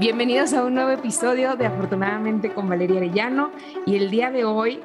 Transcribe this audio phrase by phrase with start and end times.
[0.00, 3.52] Bienvenidos a un nuevo episodio de Afortunadamente con Valeria Arellano
[3.86, 4.80] y el día de hoy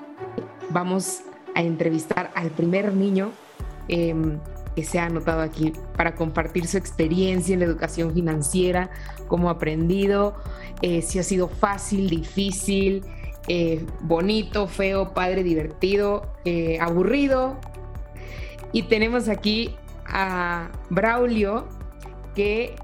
[0.70, 1.21] vamos
[1.55, 3.32] a entrevistar al primer niño
[3.88, 4.39] em,
[4.75, 8.91] que se ha anotado aquí para compartir su experiencia en la educación financiera,
[9.27, 10.36] cómo ha aprendido,
[10.84, 13.04] eh, si ha sido fácil, difícil,
[13.48, 17.57] eh, bonito, feo, padre, divertido, eh, aburrido.
[18.73, 21.68] Y tenemos aquí a Braulio
[22.36, 22.75] que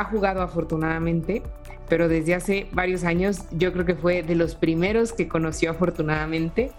[0.00, 1.42] ha jugado afortunadamente,
[1.88, 6.72] pero desde hace varios años yo creo que fue de los primeros que conoció afortunadamente,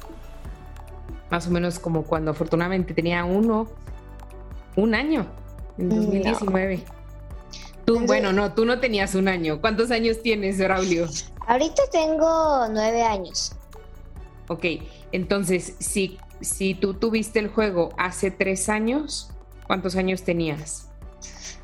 [1.30, 3.68] más o menos como cuando afortunadamente tenía uno,
[4.76, 5.28] un año,
[5.78, 6.84] en 2019.
[7.86, 9.60] Tú, bueno, no, tú no tenías un año.
[9.62, 11.08] ¿Cuántos años tienes, Braulio?
[11.48, 13.54] Ahorita tengo nueve años.
[14.48, 14.66] Ok,
[15.12, 19.32] entonces, si, si tú tuviste el juego hace tres años,
[19.68, 20.92] ¿cuántos años tenías?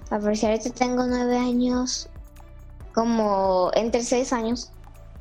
[0.09, 2.09] A ver, si ahorita tengo nueve años,
[2.93, 4.71] como entre seis años.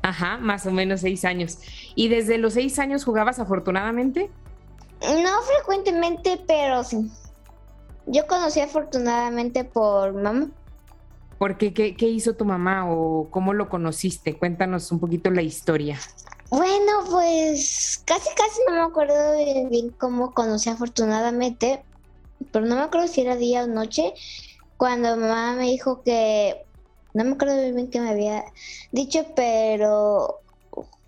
[0.01, 1.59] Ajá, más o menos seis años.
[1.95, 4.29] ¿Y desde los seis años jugabas afortunadamente?
[5.01, 7.11] No frecuentemente, pero sí.
[8.05, 10.47] Yo conocí afortunadamente por mamá.
[11.37, 11.73] ¿Por qué?
[11.73, 14.37] ¿Qué, qué hizo tu mamá o cómo lo conociste?
[14.37, 15.99] Cuéntanos un poquito la historia.
[16.49, 21.83] Bueno, pues casi casi no me acuerdo bien, bien cómo conocí afortunadamente,
[22.51, 24.13] pero no me acuerdo si era día o noche,
[24.77, 26.55] cuando mamá me dijo que,
[27.13, 28.45] no me acuerdo bien, bien qué me había
[28.91, 30.41] dicho, pero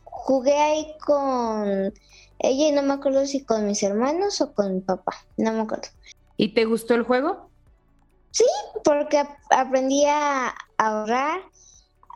[0.04, 1.94] jugué ahí con
[2.40, 5.62] ella y no me acuerdo si con mis hermanos o con mi papá, no me
[5.62, 5.90] acuerdo.
[6.38, 7.52] ¿Y te gustó el juego?
[8.32, 8.46] Sí,
[8.84, 11.42] porque ap- aprendí a ahorrar,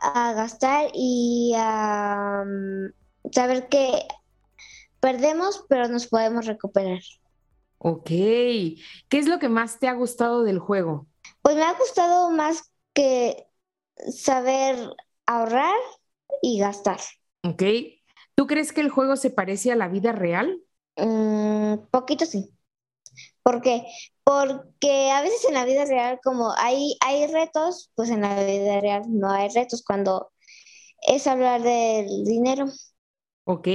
[0.02, 4.06] a gastar y a mm, saber que
[5.00, 7.00] perdemos, pero nos podemos recuperar.
[7.78, 8.06] Ok.
[8.08, 8.78] ¿Qué
[9.12, 11.06] es lo que más te ha gustado del juego?
[11.44, 13.46] Pues me ha gustado más que
[14.10, 14.78] saber
[15.26, 15.76] ahorrar
[16.40, 16.98] y gastar.
[17.42, 17.62] Ok.
[18.34, 20.58] ¿Tú crees que el juego se parece a la vida real?
[20.96, 22.50] Mm, poquito sí.
[23.42, 23.84] ¿Por qué?
[24.24, 28.80] Porque a veces en la vida real, como hay, hay retos, pues en la vida
[28.80, 30.32] real no hay retos cuando
[31.06, 32.64] es hablar del dinero.
[33.44, 33.68] Ok.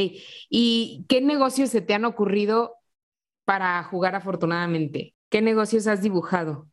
[0.49, 2.77] ¿Y qué negocios se te han ocurrido
[3.45, 5.13] para jugar afortunadamente?
[5.29, 6.67] ¿Qué negocios has dibujado?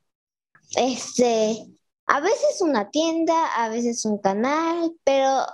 [0.77, 1.67] Este,
[2.07, 3.35] a veces una tienda,
[3.65, 5.45] a veces un canal, pero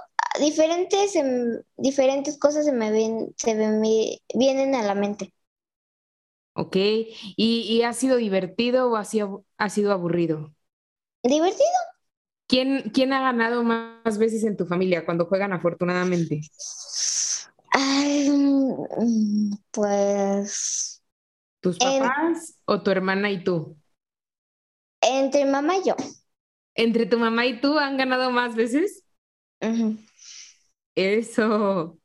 [0.41, 5.33] diferentes, em, diferentes cosas se me ven, se me vienen a la mente.
[6.55, 6.77] Ok.
[6.77, 7.07] ¿Y,
[7.37, 10.55] y ha sido divertido o ha sido, ha sido aburrido?
[11.25, 11.79] ¿Divertido?
[12.47, 16.47] ¿Quién, quién ha ganado más veces en tu familia cuando juegan afortunadamente?
[17.75, 21.03] Ay, mm, pues
[21.61, 23.77] ¿Tus En- papás o tu hermana y tú?
[25.21, 25.97] Entre mamá y yo.
[26.75, 29.05] ¿Entre tu mamá y tú han ganado más veces?
[30.95, 31.99] Eso.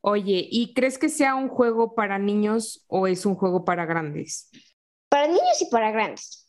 [0.00, 4.50] Oye, ¿y crees que sea un juego para niños o es un juego para grandes?
[5.08, 6.46] Para niños y para grandes.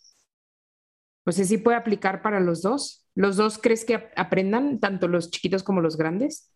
[1.25, 3.05] O sea, ¿sí puede aplicar para los dos?
[3.15, 6.51] ¿Los dos crees que ap- aprendan, tanto los chiquitos como los grandes?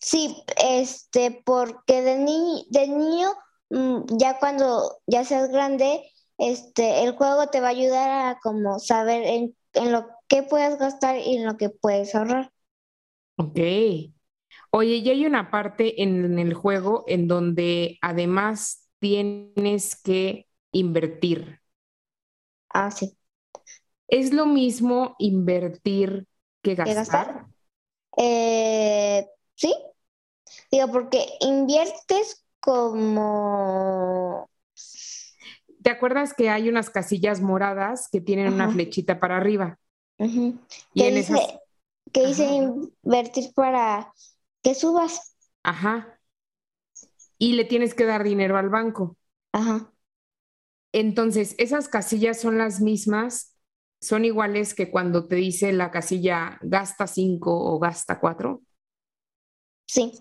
[0.00, 3.30] Sí, este, porque de ni de niño,
[3.70, 6.02] mm, ya cuando ya seas grande,
[6.38, 10.78] este, el juego te va a ayudar a como saber en, en lo que puedes
[10.78, 12.52] gastar y en lo que puedes ahorrar.
[13.36, 13.58] Ok.
[14.70, 21.60] Oye, y hay una parte en el juego en donde además tienes que invertir.
[22.70, 23.16] Ah, sí.
[24.08, 26.26] ¿Es lo mismo invertir
[26.62, 26.94] que ¿Que gastar?
[26.94, 27.46] gastar?
[28.18, 29.74] Eh, sí,
[30.70, 34.48] digo, porque inviertes como...
[35.88, 38.68] ¿Te acuerdas que hay unas casillas moradas que tienen una Ajá.
[38.68, 39.78] flechita para arriba?
[40.18, 40.58] Ujú.
[40.94, 41.56] Y en dice, esas,
[42.12, 42.62] que dice Ajá.
[43.04, 44.12] invertir para
[44.62, 45.34] que subas.
[45.62, 46.18] ajá,
[47.38, 49.16] y le tienes que dar dinero al banco.
[49.52, 49.92] Ajá.
[50.92, 53.54] Entonces, esas casillas son las mismas,
[54.00, 58.62] son iguales que cuando te dice la casilla gasta cinco o gasta cuatro.
[59.86, 60.12] Sí.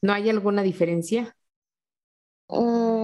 [0.00, 1.36] ¿No hay alguna diferencia?
[2.48, 2.95] Mm,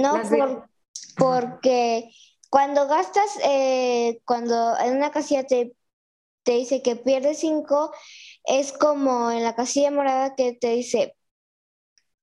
[0.00, 0.68] no, por-
[1.16, 2.10] porque
[2.50, 5.74] cuando gastas, eh, cuando en una casilla te,
[6.44, 7.92] te dice que pierdes 5,
[8.44, 11.16] es como en la casilla morada que te dice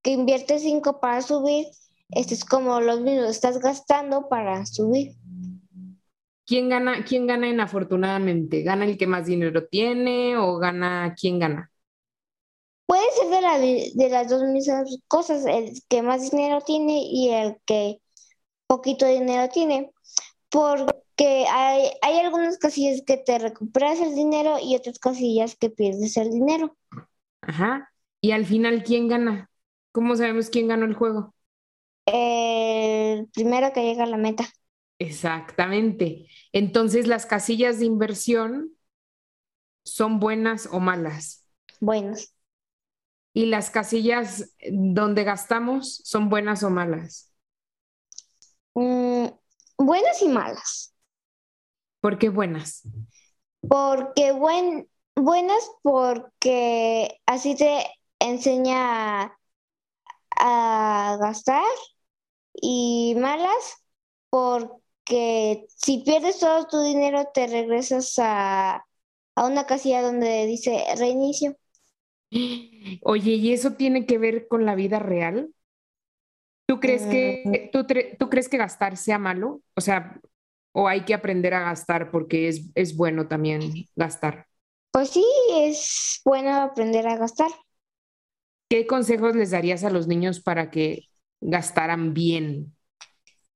[0.01, 1.68] que inviertes 5 para subir.
[2.09, 5.13] Este es como lo mismo, estás gastando para subir.
[6.45, 8.63] ¿Quién gana, quién gana en afortunadamente?
[8.63, 11.71] ¿Gana el que más dinero tiene o gana quién gana?
[12.91, 17.29] Puede ser de, la- de las dos mismas cosas, el que más dinero tiene y
[17.29, 18.01] el que
[18.67, 19.91] poquito dinero tiene,
[20.49, 25.69] porque que hay, hay algunas casillas que te recuperas el dinero y otras casillas que
[25.69, 26.75] pierdes el dinero.
[27.41, 27.91] Ajá.
[28.19, 29.49] Y al final, ¿quién gana?
[29.93, 31.33] ¿Cómo sabemos quién ganó el juego?
[32.05, 34.45] El primero que llega a la meta.
[34.99, 36.27] Exactamente.
[36.53, 38.71] Entonces, las casillas de inversión
[39.83, 41.45] son buenas o malas.
[41.79, 42.33] Buenas.
[43.33, 47.31] ¿Y las casillas donde gastamos son buenas o malas?
[48.73, 49.27] Mm,
[49.77, 50.93] buenas y malas.
[52.01, 52.81] ¿Por qué buenas?
[53.61, 57.85] Porque buen, buenas porque así te
[58.19, 59.37] enseña
[60.37, 61.63] a, gastar
[62.53, 63.85] y malas
[64.29, 68.85] porque si pierdes todo tu dinero te regresas a,
[69.35, 71.55] a una casilla donde dice reinicio.
[73.03, 75.53] Oye, ¿y eso tiene que ver con la vida real?
[76.65, 77.85] ¿Tú crees que, tú,
[78.19, 79.61] tú crees que gastar sea malo?
[79.75, 80.19] O sea,
[80.71, 84.47] o hay que aprender a gastar porque es, es bueno también gastar.
[84.91, 87.51] Pues sí, es bueno aprender a gastar.
[88.69, 91.07] ¿Qué consejos les darías a los niños para que
[91.41, 92.75] gastaran bien?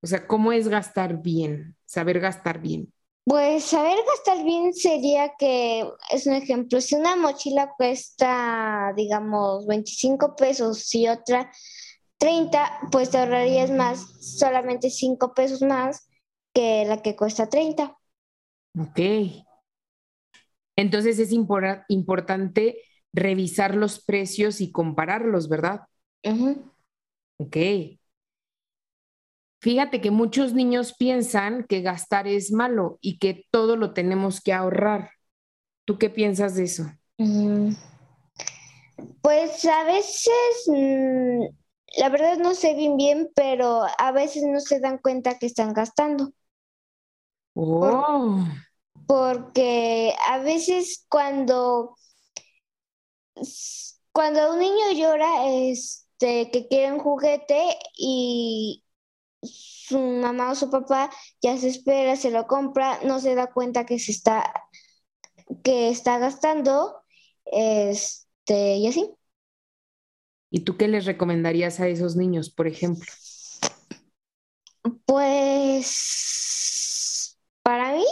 [0.01, 1.77] O sea, ¿cómo es gastar bien?
[1.85, 2.93] Saber gastar bien.
[3.25, 10.35] Pues saber gastar bien sería que, es un ejemplo, si una mochila cuesta, digamos, 25
[10.35, 11.51] pesos y otra
[12.19, 16.07] 30, pues te ahorrarías más, solamente 5 pesos más
[16.53, 17.97] que la que cuesta 30.
[18.79, 18.99] Ok.
[20.75, 22.77] Entonces es importante
[23.11, 25.81] revisar los precios y compararlos, ¿verdad?
[27.37, 27.57] Ok.
[29.65, 34.53] Fíjate que muchos niños piensan que gastar es malo y que todo lo tenemos que
[34.53, 35.09] ahorrar.
[35.85, 36.83] ¿Tú qué piensas de eso?
[37.17, 37.71] Mm.
[39.23, 41.45] Pues a veces, mm,
[41.97, 45.73] la verdad no sé bien bien, pero a veces no se dan cuenta que están
[45.73, 46.31] gastando.
[47.55, 48.45] Oh.
[49.07, 51.95] porque a veces cuando
[54.11, 58.84] cuando un niño llora, este, que quiere un juguete y
[59.45, 61.09] su mamá o su papá
[61.41, 64.51] ya se espera, se lo compra, no se da cuenta que se está,
[65.63, 67.01] que está gastando,
[67.45, 69.09] este, y así.
[70.49, 73.05] ¿Y tú qué les recomendarías a esos niños, por ejemplo?
[75.05, 76.35] Pues
[77.61, 78.05] para mí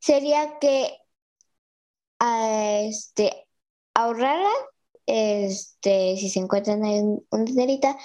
[0.00, 0.96] sería que
[2.20, 3.46] este,
[3.94, 4.52] ahorraran,
[5.06, 7.96] este, si se encuentran en un dinerita,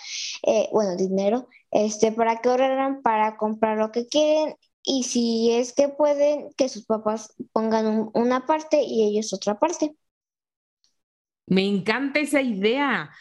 [0.45, 5.73] eh, bueno, dinero, este, para que ahorraran para comprar lo que quieren y si es
[5.73, 9.95] que pueden, que sus papás pongan una parte y ellos otra parte.
[11.45, 13.11] Me encanta esa idea.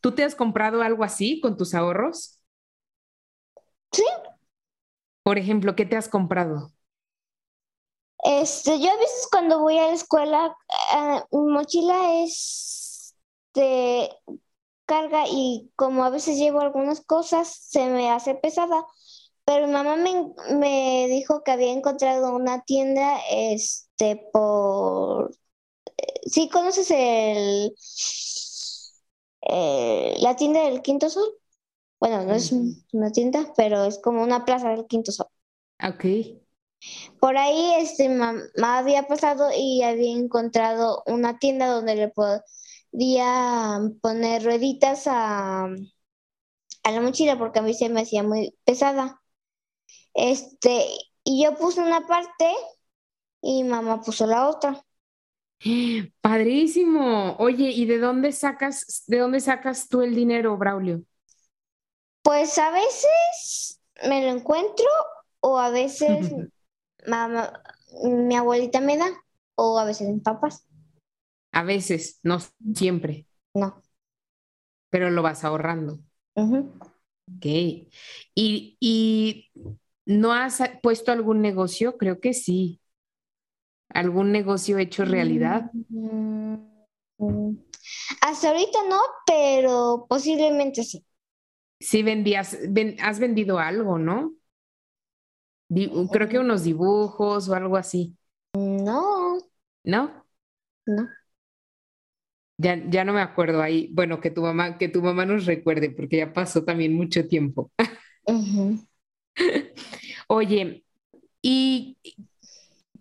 [0.00, 2.40] ¿Tú te has comprado algo así con tus ahorros?
[3.92, 4.04] Sí.
[5.22, 6.72] Por ejemplo, ¿qué te has comprado?
[8.24, 10.56] Este, yo a veces cuando voy a la escuela,
[10.96, 13.14] eh, mi mochila es
[13.54, 14.10] de
[14.86, 18.84] carga y como a veces llevo algunas cosas, se me hace pesada.
[19.44, 25.30] Pero mi mamá me, dijo que había encontrado una tienda, este, por...
[25.96, 27.74] Eh, ¿Sí conoces el...
[29.42, 31.30] Eh, la tienda del Quinto Sol?
[32.00, 32.52] Bueno, no es
[32.92, 35.26] una tienda, pero es como una plaza del Quinto Sol.
[35.86, 36.04] Ok.
[37.20, 42.08] Por ahí este, mamá había pasado y había encontrado una tienda donde le
[42.94, 49.20] podía poner rueditas a, a la mochila porque a mí se me hacía muy pesada.
[50.14, 50.86] Este,
[51.24, 52.52] y yo puse una parte
[53.42, 54.80] y mamá puso la otra.
[56.20, 57.36] Padrísimo.
[57.38, 61.02] Oye, ¿y de dónde sacas, de dónde sacas tú el dinero, Braulio?
[62.22, 64.86] Pues a veces me lo encuentro
[65.40, 66.32] o a veces
[67.08, 67.60] mamá,
[68.04, 69.08] mi abuelita me da
[69.56, 70.64] o a veces mis papás.
[71.54, 72.38] A veces, no
[72.74, 73.28] siempre.
[73.54, 73.80] No.
[74.90, 76.00] Pero lo vas ahorrando.
[76.34, 77.46] Ok.
[78.34, 79.52] ¿Y, ¿Y
[80.04, 81.96] no has puesto algún negocio?
[81.96, 82.80] Creo que sí.
[83.88, 85.70] ¿Algún negocio hecho realidad?
[85.90, 86.56] Mm,
[88.20, 91.06] hasta ahorita no, pero posiblemente sí.
[91.78, 92.58] Sí vendías,
[93.00, 94.34] has vendido algo, ¿no?
[96.10, 98.16] creo que unos dibujos o algo así.
[98.54, 99.38] No.
[99.84, 100.24] ¿No?
[100.86, 101.08] No.
[102.56, 103.88] Ya, ya no me acuerdo ahí.
[103.92, 107.70] Bueno, que tu mamá, que tu mamá nos recuerde, porque ya pasó también mucho tiempo.
[110.28, 110.84] Oye,
[111.42, 111.98] ¿y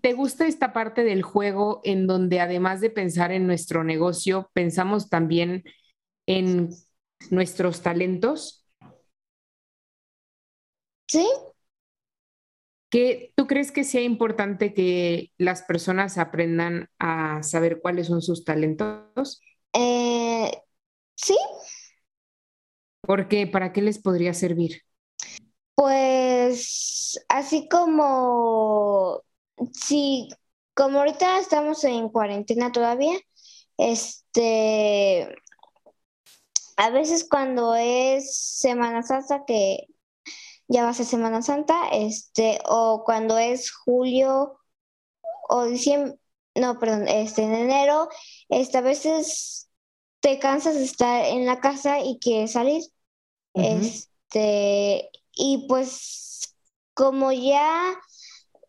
[0.01, 5.10] te gusta esta parte del juego en donde además de pensar en nuestro negocio, pensamos
[5.10, 5.63] también
[6.27, 6.69] en
[7.31, 8.65] nuestros talentos?
[11.07, 11.25] Sí,
[12.93, 18.45] ¿Qué, ¿Tú crees que sea importante que las personas aprendan a saber cuáles son sus
[18.45, 19.41] talentos?
[19.73, 20.51] Eh,
[21.15, 21.35] sí.
[23.01, 24.83] Porque ¿para qué les podría servir?
[25.73, 29.23] Pues así como,
[29.71, 30.29] sí,
[30.75, 33.17] como ahorita estamos en cuarentena todavía,
[33.75, 35.35] este,
[36.77, 39.88] a veces cuando es Semana Santa, que
[40.73, 44.59] ya va a ser Semana Santa, este, o cuando es julio
[45.49, 46.19] o diciembre,
[46.55, 48.09] no, perdón, este, en enero,
[48.49, 49.69] este, a veces
[50.19, 52.83] te cansas de estar en la casa y quieres salir.
[53.53, 56.55] Este, y pues
[56.95, 57.95] como ya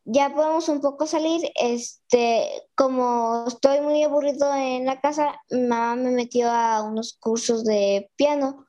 [0.05, 5.97] ya podemos un poco salir, este, como estoy muy aburrido en la casa, mi mamá
[5.97, 8.67] me metió a unos cursos de piano.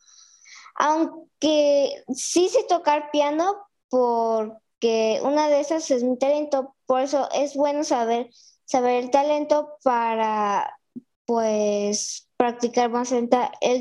[0.76, 3.56] Aunque sí sé tocar piano
[3.90, 8.30] porque una de esas es mi talento, por eso es bueno saber
[8.66, 10.78] saber el talento para
[11.26, 13.30] pues practicar más el,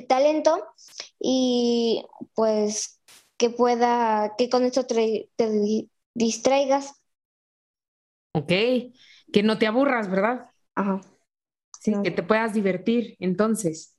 [0.06, 0.64] talento
[1.18, 3.00] y pues
[3.36, 5.28] que pueda, que con esto te,
[6.14, 6.94] distraigas.
[8.32, 8.48] Ok,
[9.32, 10.50] que no te aburras, ¿verdad?
[10.74, 11.00] Ajá.
[11.80, 13.94] Sí, que te puedas divertir, entonces.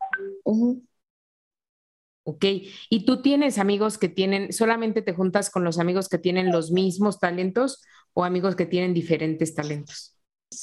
[2.27, 2.43] Ok,
[2.89, 6.71] ¿y tú tienes amigos que tienen, solamente te juntas con los amigos que tienen los
[6.71, 10.17] mismos talentos o amigos que tienen diferentes talentos?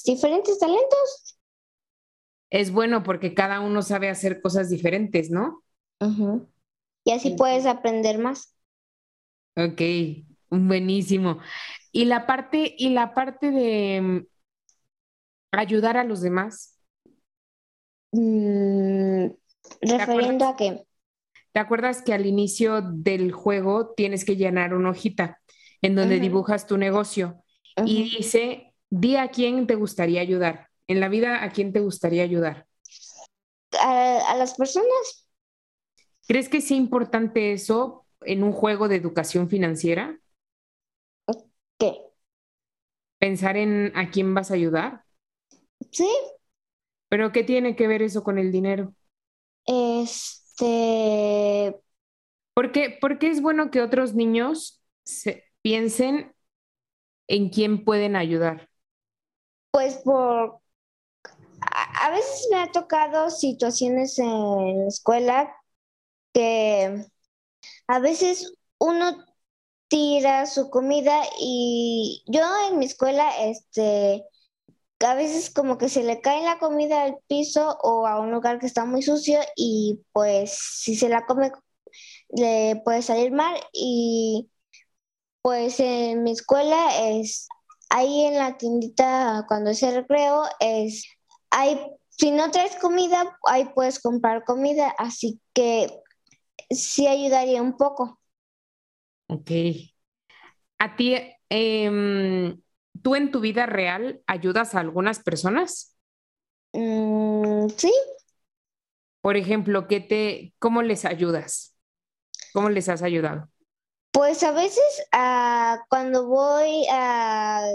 [0.04, 1.38] Diferentes talentos.
[2.50, 5.62] Es bueno porque cada uno sabe hacer cosas diferentes, ¿no?
[7.04, 8.57] Y así puedes aprender más.
[9.57, 9.81] Ok,
[10.50, 11.38] buenísimo.
[11.92, 14.26] Y la parte, y la parte de mm,
[15.52, 16.76] ayudar a los demás.
[18.11, 19.28] Mm,
[19.83, 20.85] referiendo a qué?
[21.52, 25.40] ¿Te acuerdas que al inicio del juego tienes que llenar una hojita
[25.82, 27.42] en donde dibujas tu negocio
[27.85, 30.68] y dice, di a quién te gustaría ayudar?
[30.87, 32.66] En la vida, ¿a quién te gustaría ayudar?
[33.80, 35.28] A, las personas.
[36.26, 40.18] ¿Crees que sea importante eso en un juego de educación financiera?
[41.78, 41.99] ¿Qué?
[43.18, 45.04] ¿Pensar en a quién vas a ayudar?
[45.90, 46.09] Sí.
[47.09, 48.94] ¿Pero qué tiene que ver eso con el dinero?
[49.66, 51.80] Es este...
[52.54, 56.35] ¿Por qué, es bueno que otros niños se, piensen
[57.26, 58.68] en quién pueden ayudar?
[59.71, 60.61] Pues por...
[61.61, 65.56] A, veces me ha tocado situaciones en la escuela
[66.35, 67.06] que
[67.87, 69.25] a veces uno
[69.88, 74.25] tira su comida y yo en mi escuela, este,
[75.04, 78.59] a veces como que se le cae la comida al piso o a un lugar
[78.59, 81.50] que está muy sucio y pues si se la come
[82.30, 84.49] le puede salir mal y
[85.42, 87.49] pues en mi escuela es
[87.90, 91.04] ahí en la tiendita cuando es el recreo es
[91.50, 91.78] hay
[92.09, 96.02] si no traes comida ahí puedes comprar comida así que
[96.75, 98.18] sí ayudaría un poco.
[99.28, 99.50] Ok.
[100.78, 101.14] A ti,
[101.49, 102.56] eh,
[103.00, 105.96] ¿Tú en tu vida real ayudas a algunas personas?
[106.72, 107.92] Mm, sí.
[109.20, 111.75] Por ejemplo, ¿qué te, ¿cómo les ayudas?
[112.52, 113.49] ¿Cómo les has ayudado?
[114.11, 114.82] Pues a veces
[115.12, 117.72] ah, cuando voy al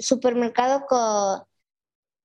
[0.00, 1.42] supermercado con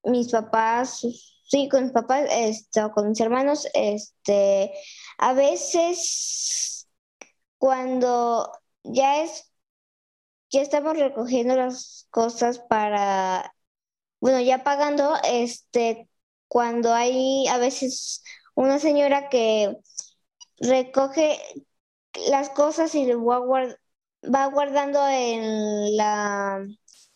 [0.03, 1.05] mis papás,
[1.47, 4.71] sí, con mis papás, este, con mis hermanos, este,
[5.17, 6.89] a veces
[7.57, 8.51] cuando
[8.83, 9.48] ya es
[10.49, 13.55] ya estamos recogiendo las cosas para,
[14.19, 16.09] bueno, ya pagando, este,
[16.47, 18.23] cuando hay a veces
[18.55, 19.75] una señora que
[20.59, 21.39] recoge
[22.29, 23.39] las cosas y va,
[24.23, 26.65] va guardando en la,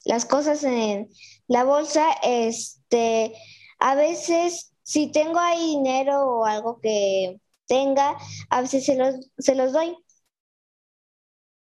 [0.06, 1.10] las cosas en
[1.48, 3.36] la bolsa, este,
[3.80, 8.18] a veces si tengo ahí dinero o algo que tenga,
[8.50, 9.96] a veces se los, se los doy.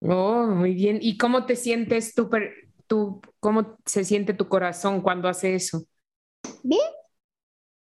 [0.01, 0.99] Oh, muy bien.
[1.01, 2.29] ¿Y cómo te sientes tú,
[2.87, 5.83] tú, cómo se siente tu corazón cuando hace eso?
[6.63, 6.81] Bien.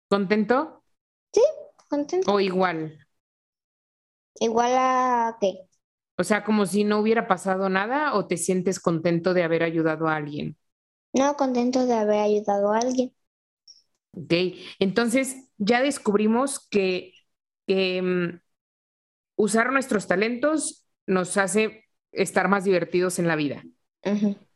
[0.09, 0.83] ¿Contento?
[1.33, 1.43] Sí,
[1.89, 2.33] contento.
[2.33, 3.07] ¿O igual?
[4.41, 5.69] ¿Igual a qué?
[6.17, 10.09] O sea, como si no hubiera pasado nada o te sientes contento de haber ayudado
[10.09, 10.57] a alguien?
[11.13, 13.15] No, contento de haber ayudado a alguien.
[14.13, 14.33] Ok,
[14.79, 17.15] entonces ya descubrimos que,
[17.69, 18.41] mm,
[19.37, 21.88] usar nuestros talentos nos hace
[22.23, 23.65] estar más divertidos en la vida.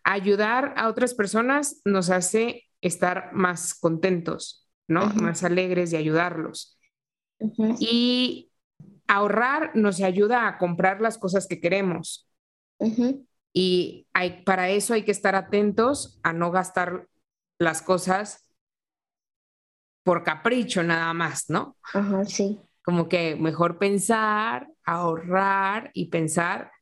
[0.05, 5.07] Ayudar a otras personas nos hace estar más contentos, ¿no?
[5.15, 6.79] Más alegres de ayudarlos.
[7.79, 8.51] Y
[9.07, 12.29] ahorrar nos ayuda a comprar las cosas que queremos.
[13.53, 17.09] Y hay, para eso hay que estar atentos a no gastar
[17.59, 18.49] las cosas
[20.05, 21.77] por capricho nada más, ¿no?
[21.95, 22.61] Ajá, sí.
[22.85, 26.73] Como que mejor pensar, ahorrar y pensar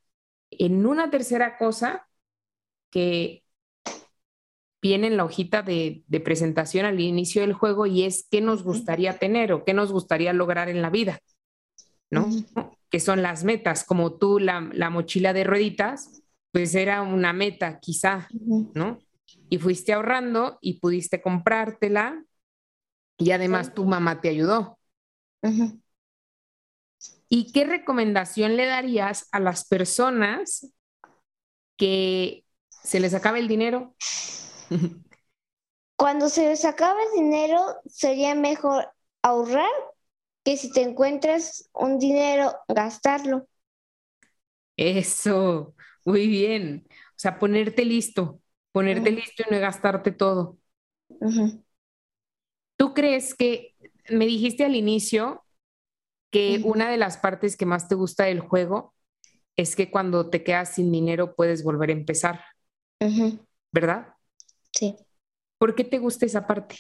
[0.61, 2.07] en una tercera cosa
[2.91, 3.45] que
[4.83, 9.19] viene en la hojita de, presentación al inicio del juego y es qué nos gustaría
[9.19, 11.21] tener o qué nos gustaría lograr en la vida,
[12.11, 12.29] ¿no?
[12.91, 18.29] Que son las metas, como tú la, mochila de rueditas, pues era una meta quizá,
[18.75, 18.99] ¿no?
[19.49, 22.23] Y fuiste ahorrando y pudiste comprártela
[23.17, 24.79] y además tu mamá te ayudó.
[27.31, 30.71] ¿Y qué recomendación le darías a las personas
[31.79, 33.95] que se les acaba el dinero
[35.97, 38.89] Cuando se les acaba el dinero, sería mejor
[39.21, 39.71] ahorrar
[40.43, 43.47] que si te encuentras un dinero, gastarlo.
[44.79, 45.75] Eso,
[46.07, 46.87] muy bien.
[46.89, 48.41] O sea, ponerte listo,
[48.73, 50.57] ponerte listo y no gastarte todo.
[52.77, 53.77] ¿Tú crees que,
[54.09, 55.45] me dijiste al inicio
[56.31, 58.95] que una de las partes que más te gusta del juego
[59.57, 62.45] es que cuando te quedas sin dinero puedes volver a empezar,
[63.73, 64.15] ¿verdad?
[64.73, 64.97] Sí.
[65.59, 66.77] ¿Por qué te gusta esa parte?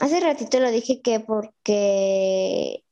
[0.00, 2.84] Hace ratito lo dije que porque,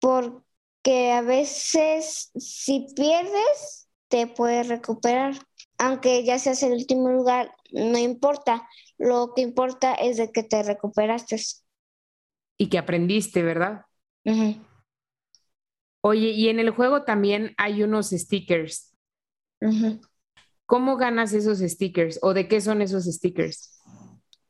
[0.00, 5.34] porque a veces si pierdes, te puedes recuperar.
[5.78, 8.68] Aunque ya seas el último lugar, no importa.
[8.98, 11.40] Lo que importa es de que te recuperaste.
[12.58, 13.86] Y que aprendiste, ¿verdad?
[16.06, 18.94] Oye, y en el juego también hay unos stickers.
[20.66, 23.80] ¿Cómo ganas esos stickers o de qué son esos stickers?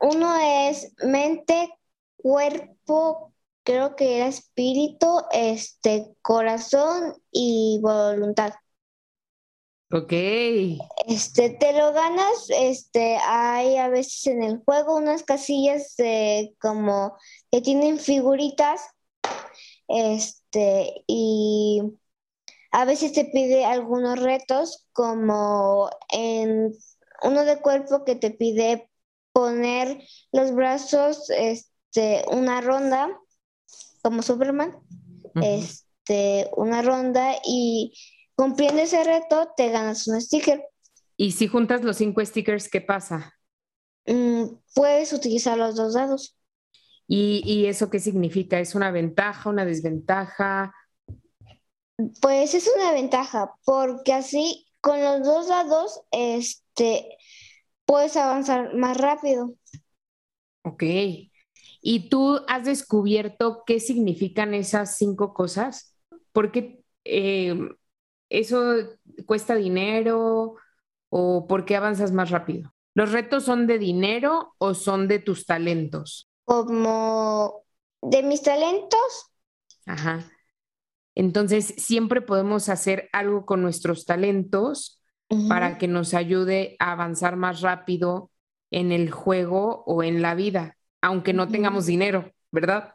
[0.00, 0.36] Uno
[0.68, 1.72] es mente,
[2.16, 3.32] cuerpo,
[3.62, 8.54] creo que era espíritu, este, corazón y voluntad.
[9.92, 10.12] Ok.
[11.06, 17.16] Este, te lo ganas, este, hay a veces en el juego unas casillas de, como
[17.52, 18.80] que tienen figuritas,
[19.86, 20.43] este,
[21.06, 21.82] y
[22.70, 26.72] a veces te pide algunos retos, como en
[27.22, 28.90] uno de cuerpo que te pide
[29.32, 33.08] poner los brazos, este, una ronda,
[34.02, 34.76] como Superman,
[35.40, 37.94] este, una ronda y
[38.34, 40.64] cumpliendo ese reto te ganas un sticker.
[41.16, 43.34] Y si juntas los cinco stickers, ¿qué pasa?
[44.06, 46.36] Mm, puedes utilizar los dos dados.
[47.06, 48.58] ¿Y, ¿Y, eso qué significa?
[48.58, 50.74] ¿Es una ventaja, una desventaja?
[52.20, 57.16] Pues es una ventaja, porque así con los dos dados, este,
[57.86, 59.54] puedes avanzar más rápido.
[60.62, 60.82] Ok.
[61.80, 65.96] ¿Y tú has descubierto qué significan esas cinco cosas?
[66.32, 67.54] Porque eh,
[68.28, 68.74] eso
[69.26, 70.56] cuesta dinero
[71.10, 72.74] o por qué avanzas más rápido.
[72.94, 76.28] ¿Los retos son de dinero o son de tus talentos?
[76.44, 77.64] Como
[78.02, 79.32] de mis talentos.
[79.86, 80.24] Ajá.
[81.14, 85.00] Entonces, siempre podemos hacer algo con nuestros talentos
[85.48, 88.30] para que nos ayude a avanzar más rápido
[88.70, 92.94] en el juego o en la vida, aunque no tengamos dinero, ¿verdad?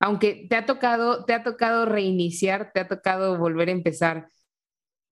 [0.00, 4.28] Aunque te ha tocado, te ha tocado reiniciar, te ha tocado volver a empezar,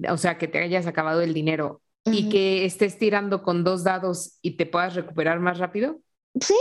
[0.09, 4.38] o sea, que te hayas acabado el dinero y que estés tirando con dos dados
[4.42, 6.00] y te puedas recuperar más rápido.
[6.40, 6.57] Sí,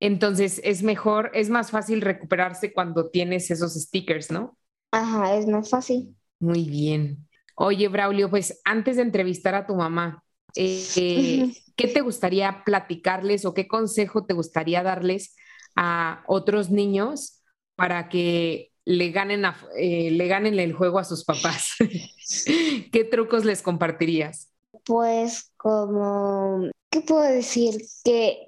[0.00, 4.56] entonces es mejor, es más fácil recuperarse cuando tienes esos stickers, ¿no?
[4.90, 6.14] Ajá, es más fácil.
[6.38, 7.26] Muy bien.
[7.54, 10.22] Oye, Braulio, pues antes de entrevistar a tu mamá,
[10.54, 15.34] eh, ¿qué te gustaría platicarles o qué consejo te gustaría darles
[15.74, 17.42] a otros niños
[17.74, 19.44] para que le ganen,
[19.78, 21.70] eh, le ganen el juego a sus papás?
[22.92, 24.52] ¿Qué trucos les compartirías?
[24.84, 27.80] Pues como, ¿qué puedo decir?
[28.04, 28.45] Que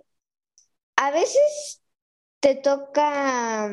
[0.99, 1.81] a veces
[2.41, 3.71] te toca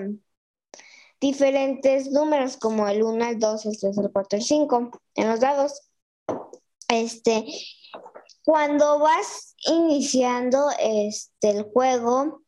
[1.20, 5.40] diferentes números como el 1, el 2, el 3, el 4, el 5 en los
[5.40, 5.82] dados.
[6.88, 7.46] Este,
[8.44, 12.44] cuando vas iniciando este, el juego,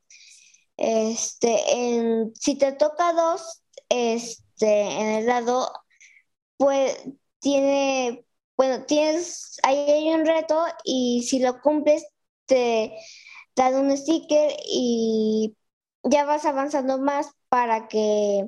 [0.77, 5.71] este, en, si te toca 2 este, en el dado,
[6.57, 7.03] pues
[7.39, 12.05] tiene, bueno, tienes, ahí hay un reto y si lo cumples,
[12.45, 12.95] te
[13.57, 15.57] dan un sticker y
[16.03, 18.47] ya vas avanzando más para que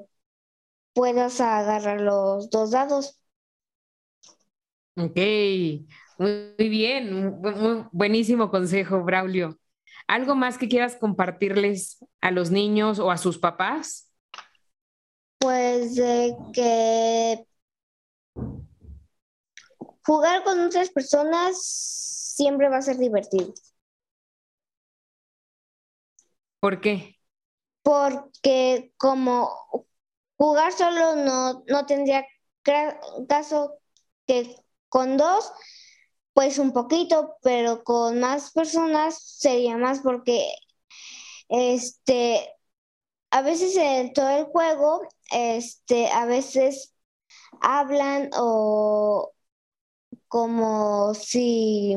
[0.94, 3.20] puedas agarrar los dos dados.
[4.96, 5.18] Ok,
[6.18, 7.42] muy, bien,
[7.92, 9.58] buenísimo consejo, Braulio.
[10.08, 14.12] ¿Algo más que quieras compartirles a los niños o a sus papás?
[15.40, 17.46] Pues de que
[20.06, 23.54] jugar con otras personas siempre va a ser divertido.
[26.60, 27.16] ¿Por qué?
[27.82, 29.50] Porque como
[30.38, 32.26] jugar solo no, no tendría
[33.28, 33.78] caso
[34.28, 34.56] que
[34.90, 35.52] con dos,
[36.34, 40.52] pues un poquito, pero con más personas sería más porque
[41.50, 42.50] este
[43.32, 46.96] a veces en todo el juego, este, a veces
[47.62, 49.32] hablan o
[50.28, 51.96] como si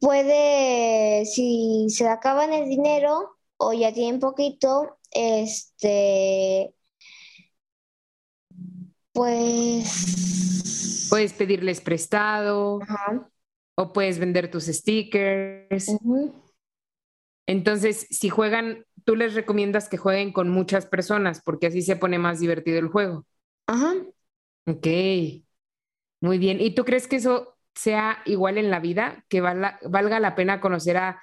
[0.00, 6.74] puede, si se acaban el dinero o ya tienen poquito, este,
[9.12, 11.08] pues...
[11.10, 12.78] Puedes pedirles prestado
[13.74, 15.90] o puedes vender tus stickers.
[17.46, 22.18] Entonces, si juegan, tú les recomiendas que jueguen con muchas personas porque así se pone
[22.18, 23.26] más divertido el juego.
[23.66, 23.94] Ajá.
[24.66, 24.86] Ok,
[26.20, 26.60] muy bien.
[26.60, 30.96] ¿Y tú crees que eso sea igual en la vida, que valga la pena conocer
[30.96, 31.22] a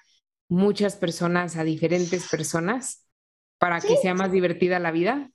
[0.50, 3.06] muchas personas, a diferentes personas,
[3.58, 5.30] para que sea más divertida la vida?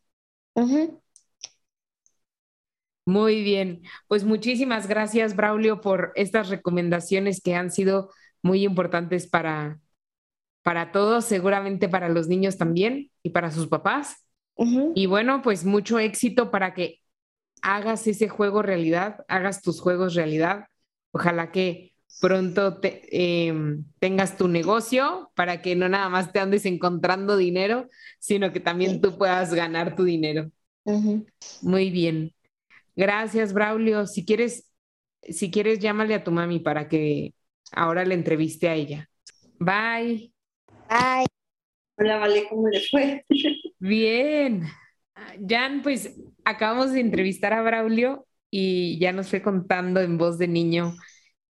[3.05, 8.11] Muy bien, pues muchísimas gracias, Braulio, por estas recomendaciones que han sido
[8.43, 9.81] muy importantes para,
[10.63, 14.25] para todos, seguramente para los niños también y para sus papás.
[14.95, 17.01] Y bueno, pues mucho éxito para que
[17.61, 20.67] hagas ese juego realidad, hagas tus juegos realidad
[21.13, 27.37] Ojalá que pronto em, tengas tu negocio para que no nada más te andes encontrando
[27.37, 30.51] dinero, sino que también tú puedas ganar tu dinero.
[31.63, 32.33] Muy bien.
[32.97, 34.07] Gracias, Braulio.
[34.07, 34.71] Si quieres,
[35.23, 37.35] si quieres, llámale a tu mami para que
[37.73, 39.09] ahora le entreviste a ella.
[39.59, 40.33] Bye.
[40.89, 41.27] Bye.
[41.97, 43.25] Hola, Vale, ¿cómo le fue?
[43.79, 44.63] Bien.
[45.49, 50.47] Jan, pues acabamos de entrevistar a Braulio y ya nos fue contando en voz de
[50.47, 50.95] niño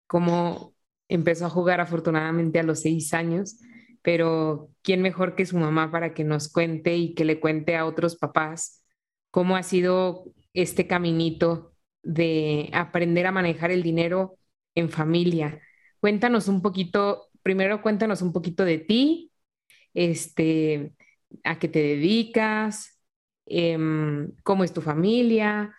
[0.06, 0.74] cómo
[1.08, 3.58] empezó a jugar afortunadamente a los seis años,
[4.02, 7.86] pero ¿quién mejor que su mamá para que nos cuente y que le cuente a
[7.86, 8.84] otros papás
[9.32, 14.38] cómo ha sido este caminito de aprender a manejar el dinero
[14.76, 15.60] en familia?
[15.98, 19.32] Cuéntanos un poquito, primero cuéntanos un poquito de ti,
[19.92, 20.94] este,
[21.42, 23.00] a qué te dedicas,
[23.46, 25.74] em, cómo es tu familia,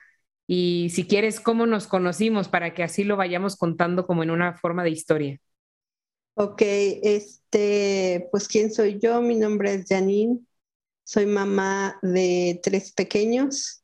[0.47, 4.53] y si quieres, cómo nos conocimos para que así lo vayamos contando como en una
[4.57, 5.39] forma de historia.
[6.35, 10.39] Ok, este, pues quién soy yo, mi nombre es Janine,
[11.03, 13.83] soy mamá de tres pequeños,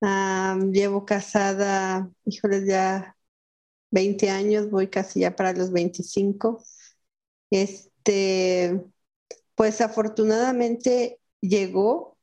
[0.00, 3.16] llevo casada, híjoles, ya
[3.90, 6.62] 20 años, voy casi ya para los 25.
[7.50, 8.84] Este,
[9.54, 12.17] pues afortunadamente llegó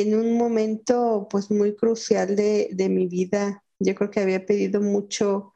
[0.00, 3.62] en un momento pues muy crucial de, mi vida.
[3.78, 5.52] Yo creo que había pedido mucho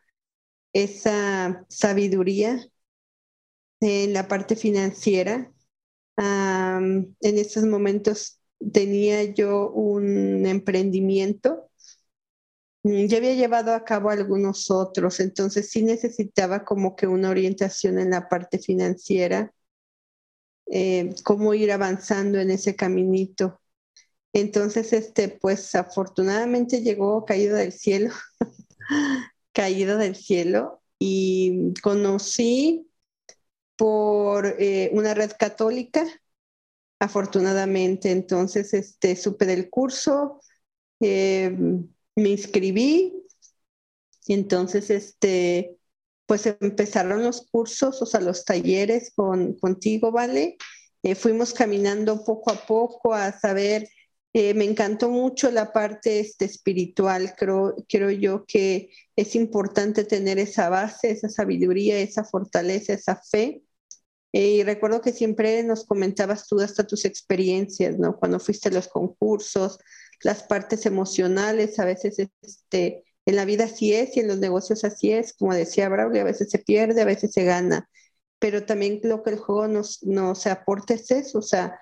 [0.75, 2.69] esa sabiduría
[3.81, 5.51] en la parte financiera.
[6.19, 8.41] en estos momentos
[8.73, 11.71] tenía yo un emprendimiento.
[12.83, 17.99] Mm, ya había llevado a cabo algunos otros, entonces sí necesitaba como que una orientación
[17.99, 19.53] en la parte financiera,
[20.71, 23.61] eh, cómo ir avanzando en ese caminito.
[24.37, 28.13] Entonces, este, pues afortunadamente llegó caído del cielo,
[29.53, 32.87] caído del cielo, y conocí
[33.77, 36.05] por eh, una red católica,
[36.99, 38.11] afortunadamente.
[38.11, 40.43] Entonces, este, supe del curso,
[41.01, 41.57] eh,
[42.15, 43.15] me inscribí,
[44.27, 45.79] y entonces, este,
[46.27, 50.59] pues empezaron los cursos, o sea, los talleres con, contigo, ¿vale?
[51.03, 53.89] Eh, fuimos caminando poco a poco a saber
[54.39, 60.39] eh, me encantó mucho la parte este, espiritual, creo, creo yo que es importante tener
[60.39, 63.63] esa base, esa sabiduría, esa fortaleza, esa fe.
[64.35, 68.19] Eh, y recuerdo que siempre nos comentabas tú hasta tus experiencias, ¿no?
[68.19, 69.79] Cuando fuiste a los concursos,
[70.23, 74.85] las partes emocionales, a veces este, en la vida así es y en los negocios
[74.85, 77.89] así es, como decía Braulio, a veces se pierde, a veces se gana,
[78.39, 81.81] pero también lo que el juego nos, nos aporta es eso, o sea,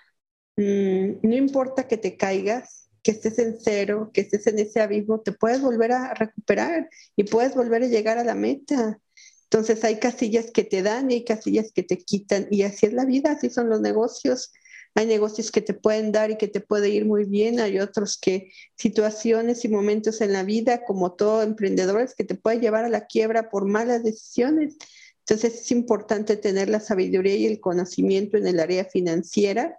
[0.56, 5.20] Mm, no importa que te caigas, que estés en cero, que estés en ese abismo,
[5.20, 9.00] te puedes volver a recuperar y puedes volver a llegar a la meta.
[9.44, 12.92] Entonces hay casillas que te dan y hay casillas que te quitan y así es
[12.92, 14.52] la vida, así son los negocios.
[14.96, 18.16] Hay negocios que te pueden dar y que te puede ir muy bien, hay otros
[18.16, 22.88] que situaciones y momentos en la vida, como todo emprendedores, que te pueden llevar a
[22.88, 24.76] la quiebra por malas decisiones.
[25.20, 29.76] Entonces es importante tener la sabiduría y el conocimiento en el área financiera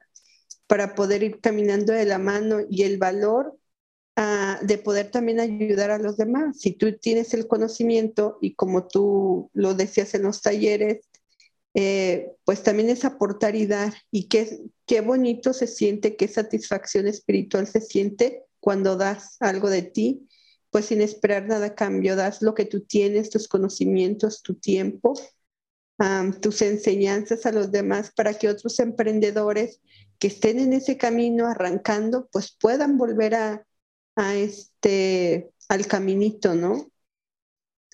[0.67, 3.57] para poder ir caminando de la mano y el valor
[4.15, 6.59] ah, de poder también ayudar a los demás.
[6.59, 11.09] Si tú tienes el conocimiento y como tú lo decías en los talleres,
[11.75, 13.93] eh, pues también es aportar y dar.
[14.09, 19.83] Y qué, qué bonito se siente, qué satisfacción espiritual se siente cuando das algo de
[19.83, 20.27] ti,
[20.71, 25.13] pues sin esperar nada a cambio, das lo que tú tienes, tus conocimientos, tu tiempo,
[26.41, 29.81] tus enseñanzas a los demás para que otros emprendedores
[30.19, 33.65] que estén en ese camino arrancando, pues puedan volver a,
[34.35, 36.91] este, al caminito, ¿no?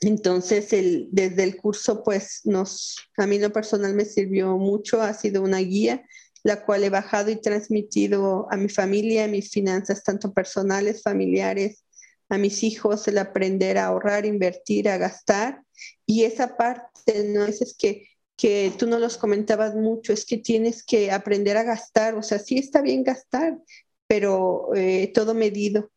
[0.02, 5.14] Entonces, el, desde el curso, pues nos, a mí lo personal me sirvió mucho, ha
[5.14, 6.04] sido una guía,
[6.44, 11.86] la cual he bajado y transmitido a mi familia, a mis finanzas, tanto personales, familiares,
[12.30, 15.62] a mis hijos, el aprender a ahorrar, invertir, a gastar.
[16.06, 17.46] Y esa parte, ¿no?
[17.46, 18.08] Es, es que,
[18.42, 22.40] que tú no los comentabas mucho, es que tienes que aprender a gastar, o sea,
[22.40, 23.60] sí está bien gastar,
[24.08, 25.82] pero eh, todo medido.
[25.82, 25.92] O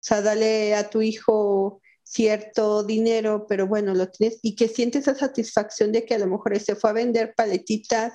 [0.00, 5.16] sea, dale a tu hijo cierto dinero, pero bueno, lo tienes y que sientes esa
[5.16, 8.12] satisfacción de que a lo mejor se fue a vender paletitas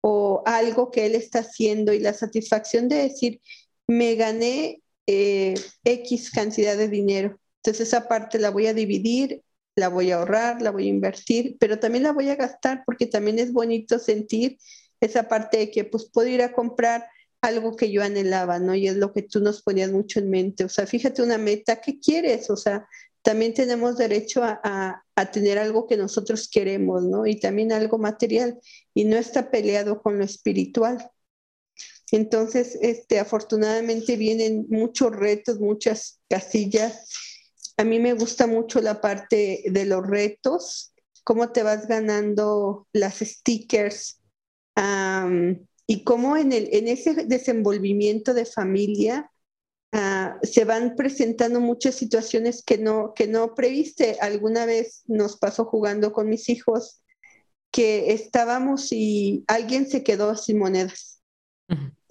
[0.00, 3.40] o algo que él está haciendo y la satisfacción de decir,
[3.86, 7.38] me gané eh, X cantidad de dinero.
[7.62, 9.44] Entonces esa parte la voy a dividir,
[9.76, 13.06] la voy a ahorrar, la voy a invertir, pero también la voy a gastar porque
[13.06, 14.58] también es bonito sentir
[15.00, 17.06] esa parte de que pues puedo ir a comprar
[17.40, 18.74] algo que yo anhelaba, ¿no?
[18.74, 20.64] Y es lo que tú nos ponías mucho en mente.
[20.64, 22.48] O sea, fíjate una meta, ¿qué quieres?
[22.48, 22.88] O sea,
[23.22, 25.00] también tenemos derecho a,
[25.32, 27.26] tener algo que nosotros queremos, ¿no?
[27.26, 28.58] Y también algo material,
[28.92, 31.10] y no está peleado con lo espiritual.
[32.10, 37.08] Entonces, este, afortunadamente vienen muchos retos, muchas casillas.
[37.76, 40.92] A mí me gusta mucho la parte de los retos,
[41.24, 44.20] cómo te vas ganando las stickers
[45.86, 49.30] y cómo en, el, en ese desenvolvimiento de familia
[49.96, 54.18] Ah, se van presentando muchas situaciones que no, que no previste.
[54.20, 57.00] Alguna vez nos pasó jugando con mis hijos
[57.70, 61.20] que estábamos y alguien se quedó sin monedas.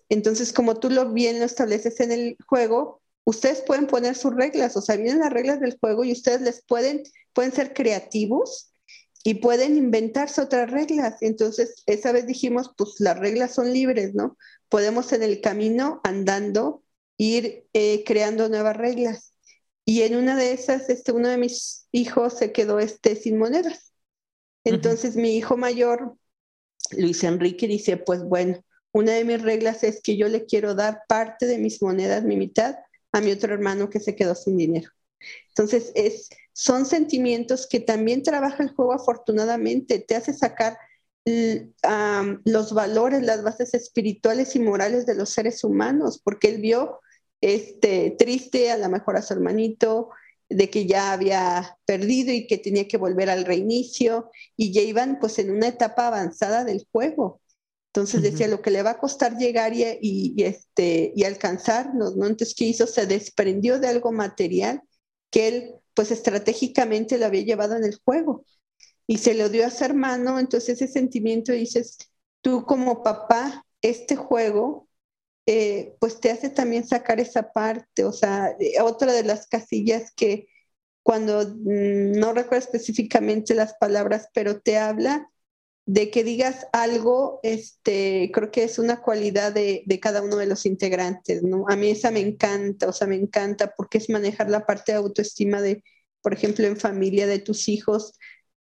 [0.08, 4.76] Entonces, como tú lo bien lo estableces en el juego, ustedes pueden poner sus reglas,
[4.78, 8.74] o sea, vienen las reglas del juego y ustedes les pueden, pueden ser creativos
[9.24, 11.22] y pueden inventarse otras reglas.
[11.22, 14.38] Entonces, esa vez dijimos, pues las reglas son libres, ¿no?
[14.70, 16.84] Podemos en el camino andando
[17.18, 19.34] ir eh, creando nuevas reglas.
[19.86, 23.94] Y en una de esas, este, uno de mis hijos se quedó este, sin monedas.
[24.66, 26.18] Entonces mi hijo mayor,
[26.92, 31.02] Luis Enrique, dice, pues bueno, una de mis reglas es que yo le quiero dar
[31.08, 32.76] parte de mis monedas, mi mitad,
[33.14, 34.90] a mi otro hermano que se quedó sin dinero.
[35.50, 40.78] Entonces, es, son sentimientos que también trabaja el juego afortunadamente, te hace sacar
[41.26, 47.00] los valores, las bases espirituales y morales de los seres humanos, porque él vio
[47.40, 50.10] este, triste a lo mejor a su hermanito,
[50.50, 55.20] de que ya había perdido y que tenía que volver al reinicio, y ya iban
[55.20, 57.40] pues en una etapa avanzada del juego.
[57.96, 62.26] Entonces decía, lo que le va a costar llegar y, y, este, y alcanzarnos, ¿no?
[62.26, 62.88] Entonces, ¿qué hizo?
[62.88, 64.82] Se desprendió de algo material
[65.30, 68.46] que él pues estratégicamente lo había llevado en el juego
[69.06, 71.98] y se lo dio a su hermano, entonces ese sentimiento dices,
[72.42, 74.88] tú como papá, este juego
[75.46, 80.12] eh, pues te hace también sacar esa parte, o sea, eh, otra de las casillas
[80.16, 80.48] que
[81.04, 85.30] cuando mm, no recuerdo específicamente las palabras, pero te habla
[85.86, 90.46] de que digas algo, este, creo que es una cualidad de, de, cada uno de
[90.46, 91.66] los integrantes, ¿no?
[91.68, 95.00] A mí esa me encanta, o sea, me encanta porque es manejar la parte de
[95.00, 95.84] autoestima de,
[96.22, 98.14] por ejemplo, en familia de tus hijos,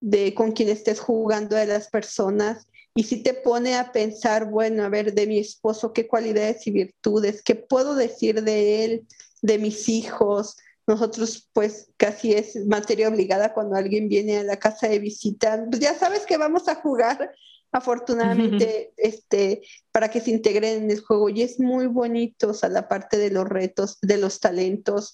[0.01, 4.85] de con quien estés jugando, de las personas, y si te pone a pensar, bueno,
[4.85, 9.07] a ver, de mi esposo, qué cualidades y virtudes, qué puedo decir de él,
[9.41, 10.57] de mis hijos.
[10.87, 15.65] Nosotros, pues, casi es materia obligada cuando alguien viene a la casa de visita.
[15.69, 17.33] Pues ya sabes que vamos a jugar,
[17.71, 21.29] afortunadamente, este, para que se integren en el juego.
[21.29, 25.13] Y es muy bonito, o sea, la parte de los retos, de los talentos,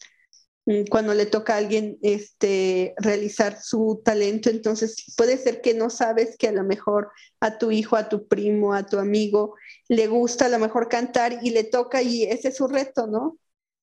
[0.68, 5.88] Mm, cuando le toca a alguien este, realizar su talento, entonces puede ser que no
[5.88, 9.54] sabes que a lo mejor a tu hijo, a tu primo, a tu amigo
[9.88, 13.38] le gusta a lo mejor cantar y le toca y ese es su reto, ¿no?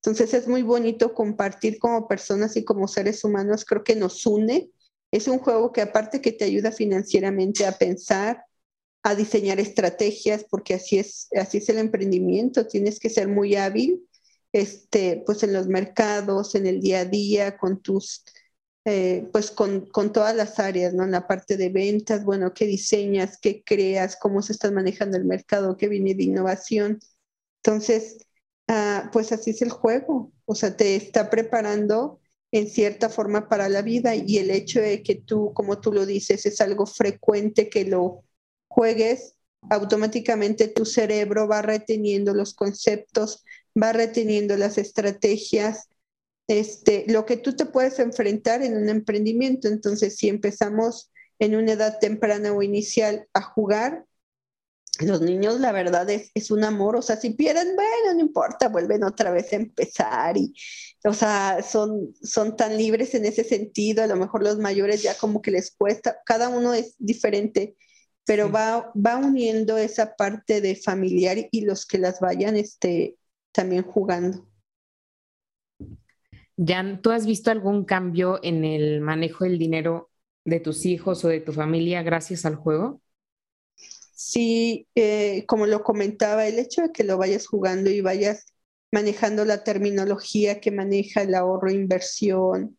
[0.06, 4.70] Entonces es muy bonito compartir como personas y como seres humanos, creo que nos une.
[5.12, 8.46] Es un juego que aparte que te ayuda financieramente a pensar,
[9.02, 14.06] a diseñar estrategias, porque así es, así es el emprendimiento, tienes que ser muy hábil
[14.52, 18.24] este, pues en los mercados, en el día a día, con tus,
[18.86, 21.04] eh, pues con, con, todas las áreas, ¿no?
[21.04, 25.26] En la parte de ventas, bueno, qué diseñas, qué creas, cómo se está manejando el
[25.26, 27.00] mercado, qué viene de innovación.
[27.64, 28.25] Entonces,
[28.68, 30.32] ah, pues así es el juego.
[30.46, 32.20] o sea, te está preparando
[32.52, 36.06] en cierta forma para la vida y el hecho de que tú, como tú lo
[36.06, 38.24] dices, es algo frecuente que lo
[38.68, 39.36] juegues,
[39.70, 43.44] automáticamente tu cerebro va reteniendo los conceptos,
[43.82, 45.90] va reteniendo las estrategias,
[46.48, 49.68] este, lo que tú te puedes enfrentar en un emprendimiento.
[49.68, 54.06] Entonces, si empezamos en una edad temprana o inicial a jugar,
[55.02, 56.96] los niños, la verdad, es, es, un amor.
[56.96, 60.38] O sea, si pierden, bueno, no importa, vuelven otra vez a empezar.
[60.38, 60.54] Y,
[61.04, 64.04] o sea, son, son tan libres en ese sentido.
[64.04, 66.18] A lo mejor los mayores ya como que les cuesta.
[66.26, 67.76] Cada uno es diferente,
[68.26, 73.18] pero va, va uniendo esa parte de familiar y los que las vayan este,
[73.52, 74.48] también jugando.
[76.58, 80.10] Jan, ¿tú has visto algún cambio en el manejo del dinero
[80.46, 83.02] de tus hijos o de tu familia gracias al juego?
[84.16, 88.46] Sí, eh, como lo comentaba, el hecho de que lo vayas jugando y vayas
[88.92, 92.78] manejando la terminología que maneja el ahorro, inversión,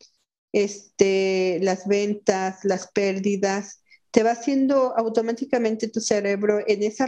[0.52, 7.06] este, las ventas, las pérdidas, te va haciendo automáticamente tu cerebro en esa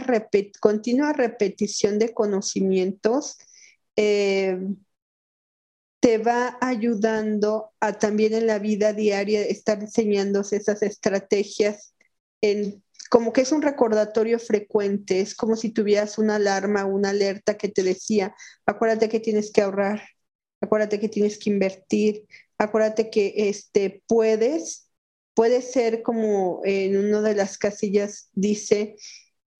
[0.59, 3.37] continua repetición de conocimientos.
[3.95, 4.59] Eh,
[5.99, 11.93] te va ayudando a también en la vida diaria estar enseñándose esas estrategias
[12.41, 17.57] en como que es un recordatorio frecuente, es como si tuvieras una alarma, una alerta
[17.57, 20.01] que te decía, acuérdate que tienes que ahorrar,
[20.61, 24.89] acuérdate que tienes que invertir, acuérdate que este puedes,
[25.33, 28.95] puede ser como en una de las casillas dice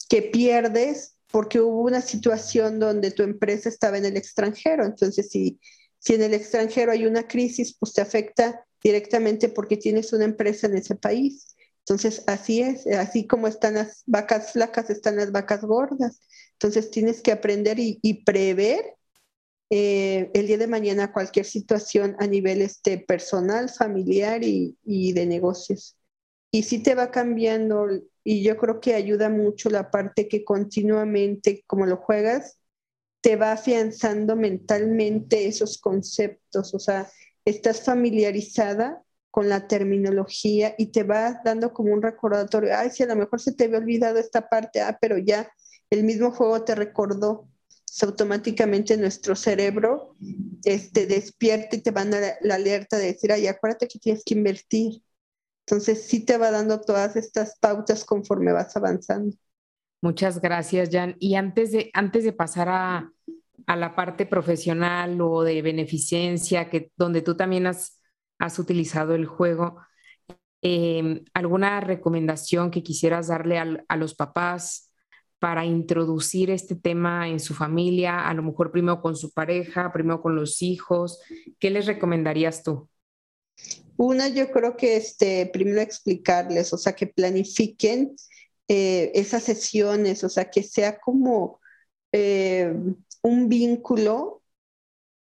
[0.10, 5.60] que pierdes porque hubo una situación donde tu empresa estaba en el extranjero, entonces si
[6.00, 10.68] si en el extranjero hay una crisis, pues te afecta directamente porque tienes una empresa
[10.68, 11.56] en ese país.
[11.90, 16.22] Entonces, así es, así como están las vacas flacas, están las vacas gordas.
[16.54, 18.96] Entonces, tienes que aprender y, prever
[19.72, 25.26] eh, el día de mañana cualquier situación a nivel este, personal, familiar y, y de
[25.26, 25.98] negocios.
[26.52, 27.88] Y sí te va cambiando
[28.24, 32.60] y yo creo que ayuda mucho la parte que continuamente, como lo juegas,
[33.22, 37.10] te va afianzando mentalmente esos conceptos, o sea,
[37.46, 43.08] estás familiarizada con la terminología y te va dando como un recordatorio, ay, si a
[43.08, 45.52] lo mejor se te había olvidado esta parte, ah, pero ya
[45.90, 47.48] el mismo juego te recordó,
[48.04, 50.16] automáticamente nuestro cerebro
[50.64, 54.36] este, despierta y te van a la alerta de decir, ay, acuérdate que tienes que
[54.36, 55.02] invertir.
[55.66, 59.36] Entonces sí te va dando todas estas pautas conforme vas avanzando.
[60.02, 61.16] Muchas gracias, Jan.
[61.20, 63.12] Y antes de, antes de pasar a,
[63.68, 67.99] la parte profesional o de beneficencia, que, donde tú también has,
[68.40, 69.78] has utilizado el juego,
[70.62, 74.92] em, ¿alguna recomendación que quisieras darle a los papás
[75.40, 78.28] para introducir este tema en su familia?
[78.28, 81.22] A lo mejor primero con su pareja, primero con los hijos.
[81.60, 82.90] ¿Qué les recomendarías tú?
[83.98, 88.16] Una, yo creo que este, primero explicarles, o sea, que planifiquen
[88.68, 91.60] eh, esas sesiones, o sea, que sea como
[92.12, 92.74] eh,
[93.22, 94.39] un vínculo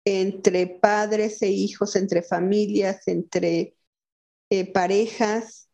[0.06, 3.76] entre padres e hijos, entre familias, entre
[4.50, 5.68] eh, parejas.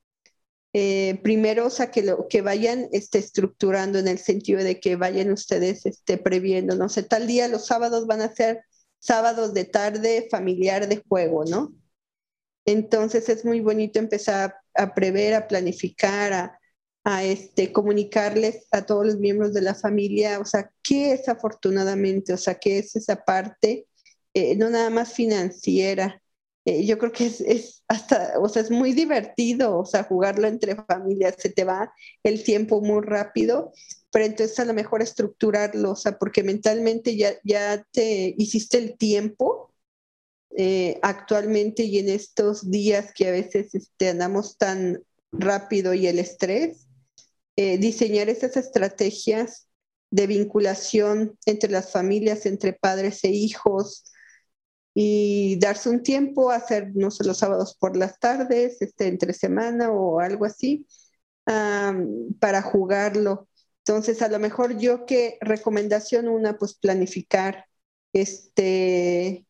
[1.22, 5.30] primero, o sea, que, lo, que vayan este, estructurando en el sentido de que vayan
[5.30, 8.64] ustedes este, previendo, no sé, tal día los sábados van a ser
[8.98, 11.74] sábados de tarde familiar de juego, ¿no?
[12.64, 16.58] Entonces es muy bonito empezar a prever, a planificar, a,
[17.04, 22.32] a este, comunicarles a todos los miembros de la familia, o sea, qué es afortunadamente,
[22.32, 23.86] o sea, qué es esa parte,
[24.34, 26.22] eh, no nada más financiera.
[26.64, 30.46] Eh, yo creo que es, es, hasta, o sea, es muy divertido, o sea, jugarlo
[30.46, 31.92] entre familias, se te va
[32.22, 33.72] el tiempo muy rápido,
[34.12, 38.96] pero entonces a lo mejor estructurarlo, o sea, porque mentalmente ya, ya te hiciste el
[38.96, 39.72] tiempo
[40.56, 46.18] eh, actualmente y en estos días que a veces este, andamos tan rápido y el
[46.18, 46.86] estrés,
[47.56, 49.66] eh, diseñar esas estrategias
[50.10, 54.04] de vinculación entre las familias, entre padres e hijos
[54.94, 59.90] y darse un tiempo, hacer, no sé, los sábados por las tardes, este, entre semana
[59.90, 60.86] o algo así,
[61.44, 63.48] para jugarlo.
[63.78, 67.66] Entonces, a lo mejor yo qué recomendación una, pues planificar,
[68.12, 69.46] este,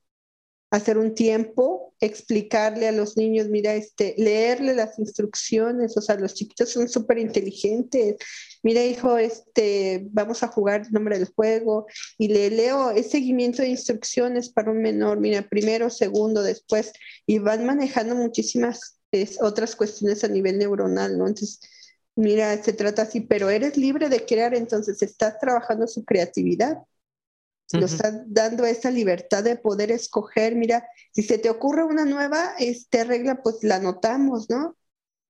[0.70, 6.34] hacer un tiempo, explicarle a los niños, mira, este, leerle las instrucciones, o sea, los
[6.34, 8.16] chiquitos son súper inteligentes.
[8.62, 11.86] Mira, hijo, este, vamos a jugar el nombre del juego
[12.18, 16.92] y le leo el seguimiento de instrucciones para un menor, mira, primero, segundo, después,
[17.26, 19.00] y van manejando muchísimas
[19.40, 21.26] otras cuestiones a nivel neuronal, ¿no?
[21.26, 21.60] Entonces,
[22.16, 26.78] mira, se trata así, pero eres libre de crear, entonces estás trabajando su creatividad
[27.78, 32.54] nos está dando esa libertad de poder escoger, mira, si se te ocurre una nueva
[32.58, 34.76] este, regla, pues la notamos, ¿no?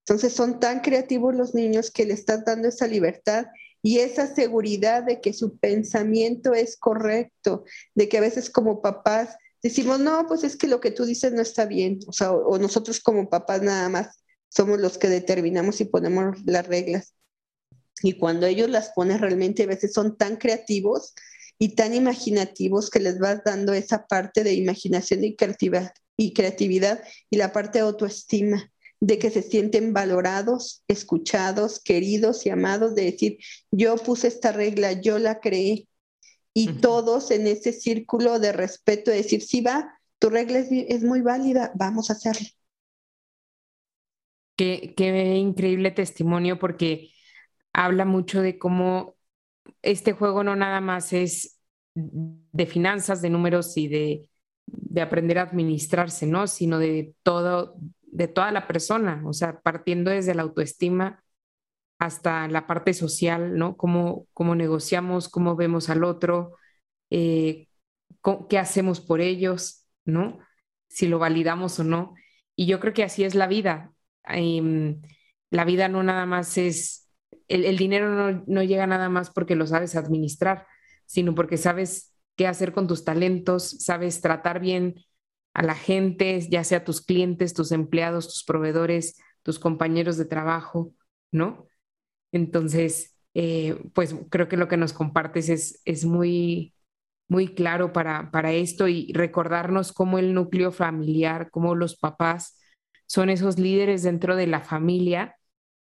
[0.06, 3.46] Entonces son tan creativos los niños que le estás dando esa libertad
[3.82, 9.36] y esa seguridad de que su pensamiento es correcto, de que a veces como papás
[9.62, 13.28] decimos, no, pues es que lo que tú dices no está bien, o nosotros como
[13.28, 17.14] papás nada más somos los que determinamos y ponemos las reglas.
[18.02, 21.14] Y cuando ellos las ponen realmente a veces son tan creativos
[21.58, 27.02] y tan imaginativos que les vas dando esa parte de imaginación y creatividad y, creatividad,
[27.30, 28.70] y la parte de autoestima
[29.02, 33.38] de que se sienten valorados, escuchados, queridos y amados, de decir,
[33.72, 35.88] yo puse esta regla, yo la creé,
[36.54, 41.20] y todos en ese círculo de respeto, de decir, sí va, tu regla es, muy
[41.20, 42.46] válida, vamos a hacerla.
[44.54, 47.10] Qué, qué increíble testimonio porque
[47.72, 49.16] habla mucho de cómo
[49.82, 51.58] este juego no nada más es
[51.96, 54.28] de finanzas, de números y de,
[54.66, 56.46] de aprender a administrarse, ¿no?
[56.46, 57.74] Sino de todo,
[58.12, 61.24] de toda la persona, o sea, partiendo desde la autoestima
[61.98, 63.76] hasta la parte social, ¿no?
[63.76, 66.56] Cómo, cómo negociamos, cómo vemos al otro,
[67.10, 67.68] eh,
[68.48, 70.40] qué hacemos por ellos, ¿no?
[70.88, 72.14] Si lo validamos o no.
[72.54, 73.92] Y yo creo que así es la vida.
[74.24, 75.00] Em,
[75.50, 77.10] la vida no nada más es,
[77.48, 80.66] el, dinero no, no llega nada más porque lo sabes administrar,
[81.06, 84.96] sino porque sabes qué hacer con tus talentos, sabes tratar bien
[85.54, 90.92] a la gente, ya sea tus clientes, tus empleados, tus proveedores, tus compañeros de trabajo,
[91.30, 91.68] ¿no?
[92.32, 96.74] Entonces, eh, pues creo que lo que nos compartes es, es muy,
[97.28, 102.58] muy claro para, para esto y recordarnos cómo el núcleo familiar, cómo los papás
[103.06, 105.36] son esos líderes dentro de la familia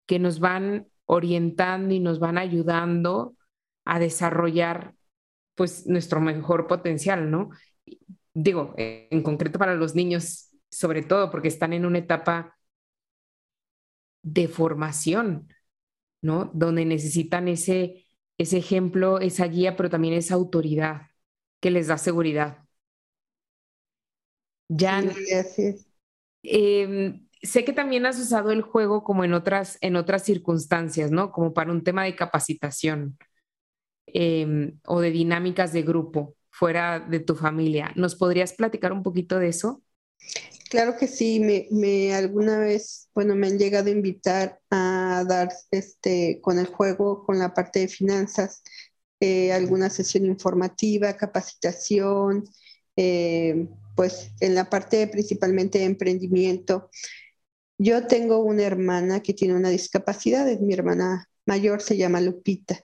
[0.05, 3.35] que nos van orientando y nos van ayudando
[3.85, 4.93] a desarrollar
[5.55, 7.49] pues nuestro mejor potencial, ¿no?
[8.37, 12.55] Digo, en concreto para los niños, sobre todo porque están en una etapa
[14.21, 15.51] de formación,
[16.21, 16.51] ¿no?
[16.53, 18.05] Donde necesitan ese,
[18.37, 21.07] ese ejemplo, esa guía, pero también esa autoridad
[21.59, 22.65] que les da seguridad.
[24.69, 25.11] Jan,
[26.43, 31.31] em, sé que también has usado el juego como en otras, en otras circunstancias, ¿no?
[31.31, 33.17] Como para un tema de capacitación
[34.05, 37.91] em, o de dinámicas de grupo fuera de tu familia.
[37.95, 39.83] ¿Nos podrías platicar un poquito de eso?
[40.69, 46.39] Claro que sí, me, alguna vez, bueno, me han llegado a invitar a dar este
[46.41, 48.63] con el juego, con la parte de finanzas,
[49.19, 52.43] eh, alguna sesión informativa, capacitación,
[52.95, 56.89] eh, pues en la parte principalmente de emprendimiento.
[57.77, 62.79] Yo tengo una hermana que tiene una discapacidad, es mi hermana mayor, se llama Lupita.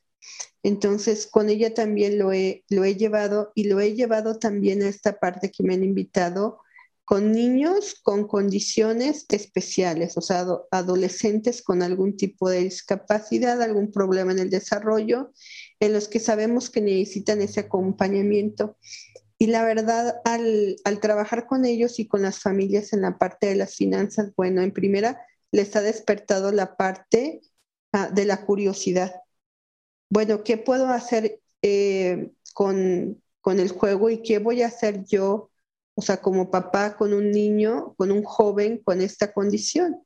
[0.64, 4.88] Entonces, con ella también lo he, lo he llevado y lo he llevado también a
[4.88, 6.60] esta parte que me han invitado
[7.06, 14.32] con niños con condiciones especiales, o sea, adolescentes con algún tipo de discapacidad, algún problema
[14.32, 15.34] en el desarrollo,
[15.82, 18.78] en los que sabemos que necesitan ese acompañamiento.
[19.38, 23.48] Y la verdad, al, al trabajar con ellos y con las familias en la parte
[23.48, 25.20] de las finanzas, bueno, en primera,
[25.52, 27.42] les ha despertado la parte
[27.92, 29.23] ah, de la curiosidad
[30.10, 35.50] bueno, ¿qué puedo hacer eh, con, el juego y qué voy a hacer yo,
[35.96, 40.02] o sea, como papá con un niño, con un joven con esta condición?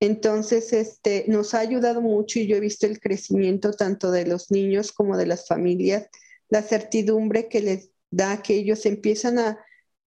[0.00, 4.50] Entonces, este, nos ha ayudado mucho y yo he visto el crecimiento tanto de los
[4.50, 6.08] niños como de las familias,
[6.48, 9.58] la certidumbre que les da que ellos empiezan a,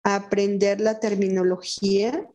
[0.03, 2.27] aprender la terminología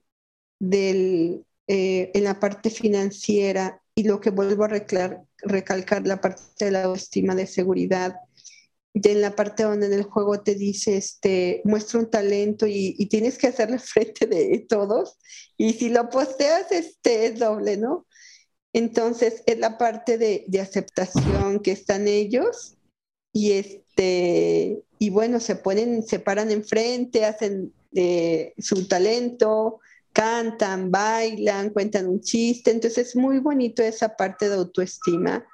[0.60, 6.70] del, eh, en la parte financiera y lo que vuelvo a recalcar, la parte de
[6.70, 8.16] la autoestima de seguridad,
[8.92, 12.94] de en la parte donde en el juego te dice, este, muestra un talento y,
[13.08, 15.16] tienes que hacerle frente de todos,
[15.56, 18.06] y si lo posteas, este, es doble, ¿no?
[18.74, 22.76] Entonces, es la parte de, aceptación que están ellos,
[23.32, 29.80] y este, y bueno, se ponen, se paran enfrente, hacen de su talento,
[30.16, 35.46] cantan, bailan, cuentan un chiste, entonces es muy bonito esa parte de autoestima.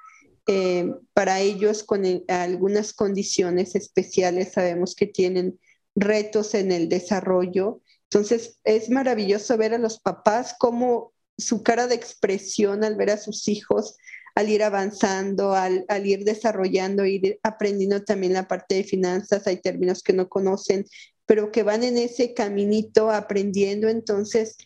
[0.46, 4.52] Eh, para ellos con algunas condiciones especiales.
[4.52, 5.58] Sabemos que tienen
[5.96, 11.96] retos en el desarrollo, entonces es maravilloso ver a los papás como su cara de
[11.96, 13.96] expresión al ver a sus hijos,
[14.36, 20.02] al ir avanzando, al, ir desarrollando, ir aprendiendo también la parte de finanzas, hay términos
[20.02, 20.86] que no conocen,
[21.27, 23.89] pero que van en ese caminito aprendiendo.
[23.89, 24.57] Entonces,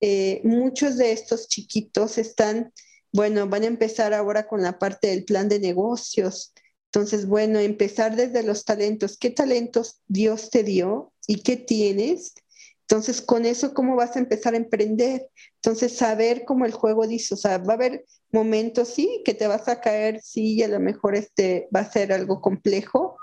[0.00, 2.72] eh, muchos de estos chiquitos están,
[3.12, 6.52] bueno, van a empezar ahora con la parte del plan de negocios.
[6.86, 9.16] Entonces, bueno, empezar desde los talentos.
[9.18, 12.34] ¿Qué talentos Dios te dio y qué tienes?
[12.90, 15.28] Entonces, con eso, ¿cómo vas a empezar a emprender?
[15.62, 19.46] Entonces, saber cómo el juego dice, o sea, va a haber momentos, sí, que te
[19.46, 23.16] vas a caer, sí, y a lo mejor este va a ser algo complejo,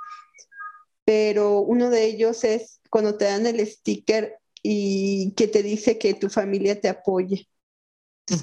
[1.07, 6.13] pero uno de ellos es cuando te dan el sticker y que te dice que
[6.15, 7.47] tu familia te apoye.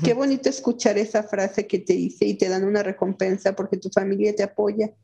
[0.02, 3.90] Qué bonito escuchar esa frase que te dice y te dan una recompensa porque tu
[3.90, 4.94] familia te apoya.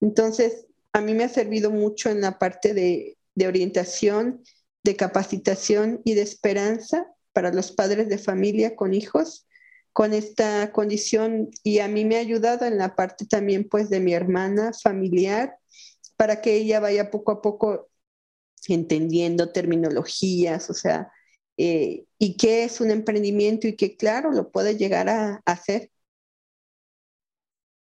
[0.00, 4.42] Entonces, a mí me ha servido mucho en la parte de, de orientación
[4.82, 9.46] de capacitación y de esperanza para los padres de familia con hijos
[9.92, 14.00] con esta condición y a mí me ha ayudado en la parte también pues de
[14.00, 15.56] mi hermana familiar
[16.16, 17.88] para que ella vaya poco a poco
[18.68, 21.12] entendiendo terminologías, o sea,
[21.56, 25.90] eh, y qué es un emprendimiento y que claro, lo puede llegar a, hacer.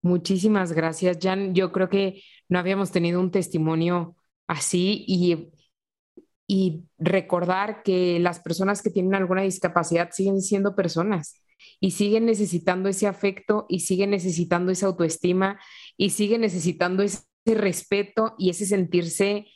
[0.01, 1.53] Muchísimas gracias, Jan.
[1.53, 4.15] Yo creo que no habíamos tenido un testimonio
[4.47, 5.51] así y
[6.51, 11.43] y recordar que las personas que tienen alguna discapacidad siguen siendo personas
[11.79, 15.59] y siguen necesitando ese afecto y siguen necesitando esa autoestima
[15.95, 19.47] y siguen necesitando ese respeto y ese sentirse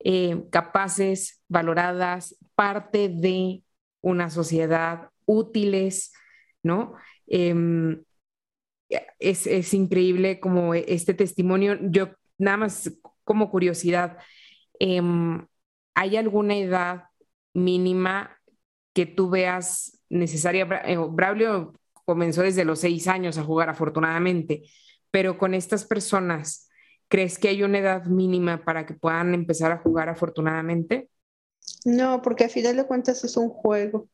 [0.00, 3.62] eh, capaces, valoradas, parte de
[4.00, 6.12] una sociedad, útiles,
[6.62, 6.94] ¿no?
[7.26, 8.04] Em,
[9.18, 11.78] es, es, increíble como este testimonio.
[11.82, 12.92] Yo nada más
[13.24, 14.18] como curiosidad,
[14.78, 15.02] eh,
[15.94, 17.04] ¿hay alguna edad
[17.54, 18.38] mínima
[18.92, 20.68] que tú veas necesaria?
[20.84, 21.74] Eh, Braulio
[22.04, 24.62] comenzó desde los seis años a jugar afortunadamente,
[25.10, 26.65] pero con estas personas,
[27.08, 31.08] ¿crees que hay una edad mínima para que puedan empezar a jugar afortunadamente?
[31.84, 34.08] No, porque a final de cuentas es un juego.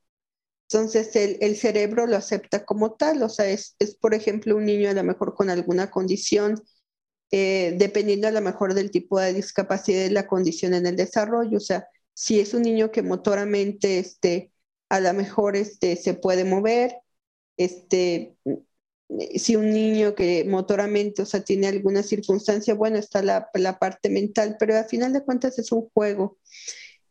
[0.70, 4.95] Entonces el, cerebro lo acepta como tal, o sea, es, por ejemplo un niño a
[4.95, 6.62] lo mejor con alguna condición
[7.30, 11.59] eh, dependiendo a lo mejor del tipo de discapacidad y la condición en el desarrollo.
[11.59, 14.53] O sea, si es un niño que motoramente este,
[14.88, 16.97] a lo mejor este, se puede mover,
[17.57, 18.36] este,
[19.36, 24.08] si un niño que motoramente, o sea, tiene alguna circunstancia, bueno, está la, la parte
[24.10, 26.38] mental, pero al final de cuentas es un juego.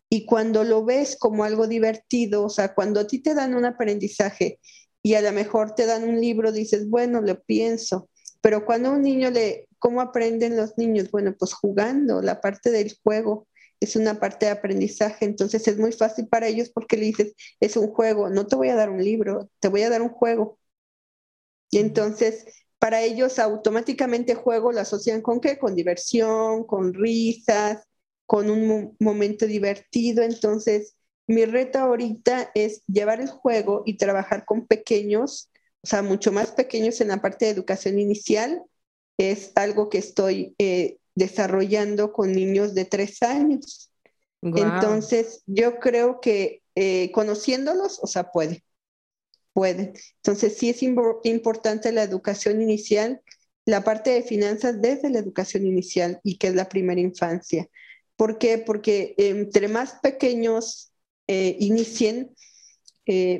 [0.10, 3.66] Y cuando lo ves como algo divertido, o sea, cuando a ti te dan un
[3.66, 4.60] aprendizaje
[5.04, 8.10] y a lo mejor te dan un libro, dices, bueno, lo pienso,
[8.42, 11.10] pero cuando un niño le, ¿Cómo aprenden los niños?
[11.10, 13.48] Bueno, pues jugando, la parte del juego
[13.80, 17.76] es una parte de aprendizaje, entonces es muy fácil para ellos porque le dices, es
[17.78, 20.60] un juego, no te voy a dar un libro, te voy a dar un juego.
[21.72, 22.46] Y entonces,
[22.78, 25.58] para ellos automáticamente juego lo asocian con qué?
[25.58, 27.84] Con diversión, con risas,
[28.26, 30.24] con un momento divertido.
[30.24, 30.96] Entonces,
[31.28, 35.50] mi reto ahorita es llevar el juego y trabajar con pequeños,
[35.82, 38.62] o sea, mucho más pequeños en la parte de educación inicial,
[39.18, 43.92] es algo que estoy eh, desarrollando con niños de tres años.
[44.42, 48.64] Entonces, yo creo que eh, conociéndolos, o sea, puede,
[49.54, 49.94] puede.
[50.18, 53.22] Entonces, sí es importante la educación inicial,
[53.66, 57.68] la parte de finanzas desde la educación inicial y que es la primera infancia.
[58.16, 58.58] ¿Por qué?
[58.58, 60.92] Porque entre más pequeños
[61.28, 62.36] eh, inicien,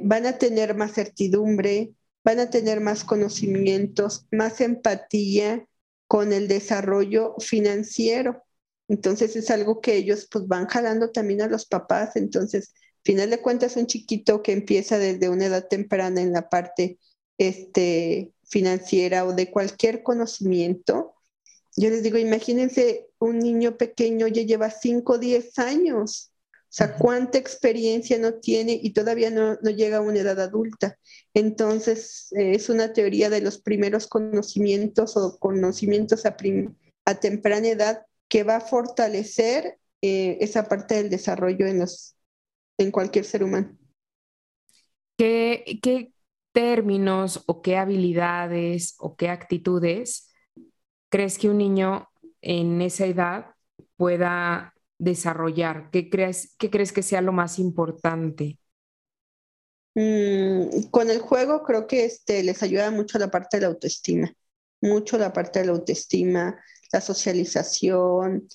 [0.04, 1.94] van a tener más certidumbre,
[2.24, 5.66] van a tener más conocimientos, más empatía
[6.08, 8.44] con el desarrollo financiero.
[8.88, 12.16] Entonces es algo que ellos pues van jalando también a los papás.
[12.16, 12.74] Entonces,
[13.04, 17.00] final de cuentas, un chiquito que empieza desde una edad temprana en la parte
[17.38, 21.16] este, financiera o de cualquier conocimiento,
[21.76, 26.32] yo les digo, imagínense un niño pequeño ya lleva 5 o 10 años.
[26.72, 30.98] O sea, cuánta experiencia no tiene y todavía no, llega a una edad adulta.
[31.34, 36.38] Entonces, eh, es una teoría de los primeros conocimientos o conocimientos a,
[37.20, 42.16] temprana edad que va a fortalecer eh, esa parte del desarrollo en, los,
[42.84, 43.78] en cualquier ser humano.
[45.18, 46.14] ¿Qué, ¿Qué
[46.52, 50.32] términos o qué habilidades o qué actitudes
[51.10, 52.08] crees que un niño
[52.42, 53.46] en esa edad
[53.98, 55.90] pueda desarrollar?
[55.92, 58.58] ¿Qué crees, qué crees que sea lo más importante?
[59.94, 64.34] Mm, con el juego creo que este, les ayuda mucho la parte de la autoestima,
[64.82, 66.64] mucho la parte de la autoestima,
[66.94, 68.48] la socialización,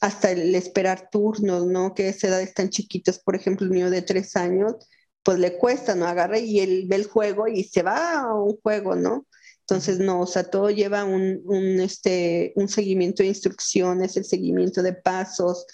[0.00, 1.94] hasta el esperar turnos, ¿no?
[1.94, 4.74] Que a esa edad están chiquitos, por ejemplo, un niño de tres años,
[5.22, 6.06] pues le cuesta, ¿no?
[6.06, 9.26] Agarra y él ve el juego y se va a un juego, ¿no?
[9.60, 14.94] Entonces, no, o sea, todo lleva un, este, un seguimiento de instrucciones, el seguimiento de
[14.94, 15.66] pasos,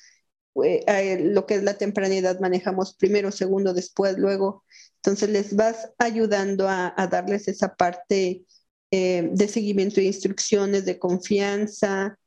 [0.64, 4.64] eh, lo que es la tempranidad manejamos primero, segundo, después, luego.
[4.96, 8.44] Entonces les vas ayudando a, darles esa parte
[8.90, 12.18] eh, de seguimiento de instrucciones, de confianza,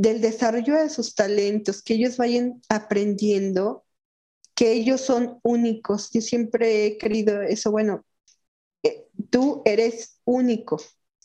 [0.00, 3.84] del desarrollo de sus talentos, que ellos vayan aprendiendo
[4.54, 6.08] que ellos son únicos.
[6.10, 8.06] Yo siempre he querido eso, bueno,
[8.82, 10.82] eh, tú eres único, o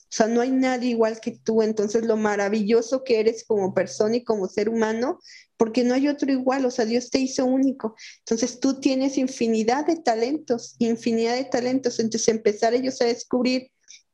[0.09, 4.26] sea, no hay nadie igual que tú, entonces lo maravilloso que eres como persona y
[4.26, 5.19] como ser humano,
[5.55, 7.95] porque no hay otro igual, o sea, Dios te hizo único.
[8.19, 13.71] Entonces tú tienes infinidad de talentos, infinidad de talentos, entonces empezar ellos a descubrir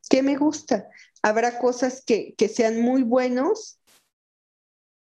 [0.07, 0.87] qué me gusta.
[1.23, 3.80] Habrá cosas que, que sean muy buenos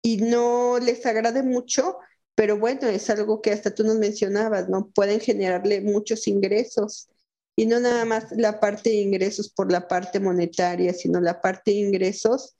[0.03, 1.97] y no les agrade mucho,
[2.35, 4.89] pero bueno, es algo que hasta tú nos mencionabas, ¿no?
[4.93, 7.09] Pueden generarle muchos ingresos
[7.55, 11.71] y no nada más la parte de ingresos por la parte monetaria, sino la parte
[11.71, 12.55] de ingresos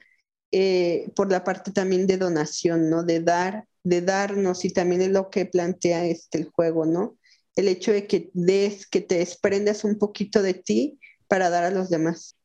[0.51, 3.03] eh, por la parte también de donación, ¿no?
[3.03, 7.17] De dar, de darnos y también es lo que plantea este el juego, ¿no?
[7.55, 11.71] El hecho de que des, que te desprendas un poquito de ti para dar a
[11.71, 12.37] los demás.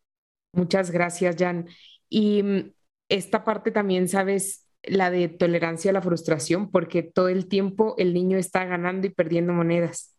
[0.52, 1.68] Muchas gracias, Jan.
[2.08, 2.72] Y mm,
[3.10, 8.14] esta parte también, sabes, la de tolerancia a la frustración, porque todo el tiempo el
[8.14, 10.16] niño está ganando y perdiendo monedas,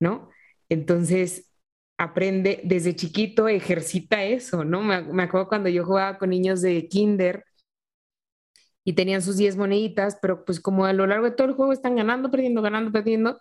[0.00, 0.30] ¿no?
[0.68, 1.52] Entonces,
[1.98, 4.82] aprende desde chiquito, ejercita eso, ¿no?
[4.82, 7.44] Me, acuerdo cuando yo jugaba con niños de kinder
[8.84, 11.72] y tenían sus 10 moneditas, pero pues como a lo largo de todo el juego
[11.72, 13.38] están ganando, perdiendo, ganando, perdiendo,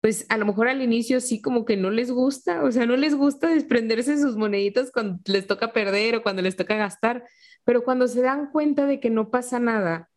[0.00, 2.96] pues a lo mejor al inicio sí como que no les gusta, o sea, no
[2.96, 7.24] les gusta desprenderse de sus moneditas cuando les toca perder o cuando les toca gastar,
[7.64, 10.10] pero cuando se dan cuenta de que no pasa nada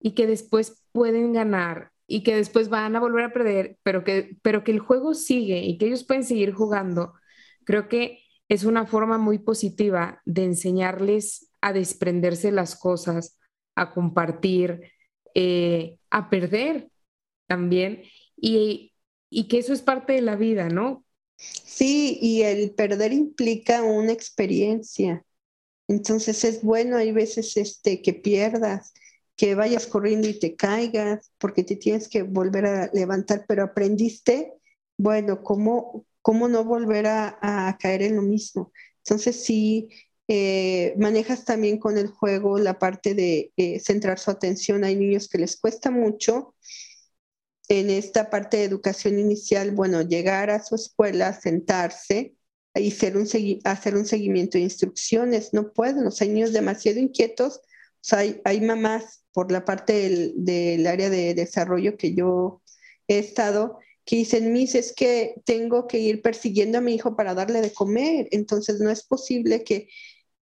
[0.00, 4.36] y que después pueden ganar y que después van a volver a perder, pero que,
[4.42, 7.14] pero que el juego sigue y que ellos pueden seguir jugando,
[7.64, 13.38] creo que es una forma muy positiva de enseñarles a desprenderse las cosas,
[13.76, 14.92] a compartir,
[15.34, 16.90] eh, a perder
[17.46, 18.02] también,
[18.36, 18.89] y,
[19.30, 21.04] y que eso es parte de la vida, ¿no?
[21.36, 25.24] Sí, y el perder implica una experiencia.
[25.88, 28.92] Entonces es bueno, hay veces este, que pierdas,
[29.36, 34.52] que vayas corriendo y te caigas, porque te tienes que volver a levantar, pero aprendiste,
[34.98, 38.72] bueno, cómo, cómo no volver a, caer en lo mismo.
[38.98, 39.88] Entonces, sí,
[40.28, 44.84] eh, manejas también con el juego la parte de eh, centrar su atención.
[44.84, 46.54] Hay niños que les cuesta mucho
[47.70, 52.34] en esta parte de educación inicial, bueno, llegar a su escuela, sentarse
[52.74, 53.28] y hacer un,
[53.62, 55.54] hacer un seguimiento de instrucciones.
[55.54, 57.60] No pueden, los niños demasiado inquietos.
[58.10, 62.60] hay, hay mamás por la parte del, área de desarrollo que yo
[63.06, 67.34] he estado, que dicen, Miss, es que tengo que ir persiguiendo a mi hijo para
[67.34, 69.88] darle de comer, entonces no es posible que,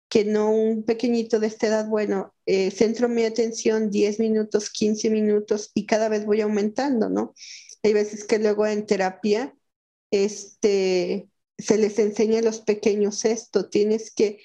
[0.09, 5.11] que no un pequeñito de esta edad, bueno, eh, centro mi atención 10 minutos, 15
[5.11, 7.35] minutos y cada vez voy aumentando, ¿no?
[7.83, 9.55] Hay veces que luego en terapia,
[10.11, 11.29] este,
[11.59, 14.41] se les enseña a los pequeños esto, tienes que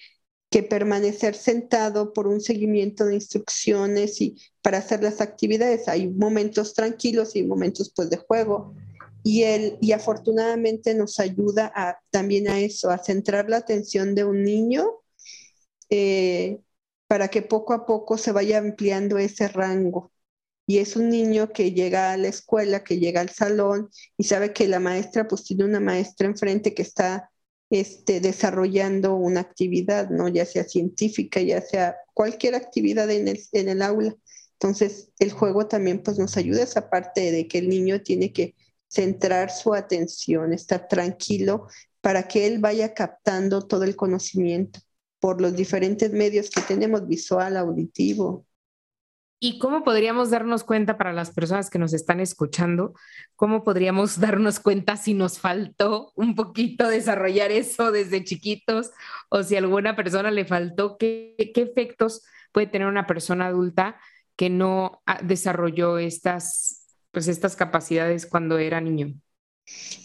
[0.49, 5.87] que permanecer sentado por un seguimiento de instrucciones y para hacer las actividades.
[5.87, 8.73] Hay momentos tranquilos y momentos pues de juego.
[9.21, 14.23] Y, él, y afortunadamente nos ayuda a, también a eso, a centrar la atención de
[14.23, 14.91] un niño
[15.89, 16.61] eh,
[17.07, 20.11] para que poco a poco se vaya ampliando ese rango.
[20.67, 24.53] Y es un niño que llega a la escuela, que llega al salón y sabe
[24.53, 27.31] que la maestra, pues tiene una maestra enfrente que está
[27.71, 30.27] este, desarrollando una actividad, ¿no?
[30.27, 34.15] Ya sea científica, ya sea cualquier actividad en el, en el aula.
[34.53, 38.31] Entonces, el juego también pues nos ayuda a esa parte de que el niño tiene
[38.33, 38.55] que
[38.87, 41.67] centrar su atención, estar tranquilo
[42.01, 44.79] para que él vaya captando todo el conocimiento
[45.19, 48.45] por los diferentes medios que tenemos, visual, auditivo,
[49.41, 52.93] ¿Y cómo podríamos darnos cuenta para las personas que nos están escuchando?
[53.37, 58.91] ¿Cómo podríamos darnos cuenta si nos faltó un poquito desarrollar eso desde chiquitos
[59.29, 60.97] o si a alguna persona le faltó?
[60.97, 63.97] ¿Qué, qué efectos puede tener una persona adulta
[64.35, 69.13] que no desarrolló estas, pues estas capacidades cuando era niño?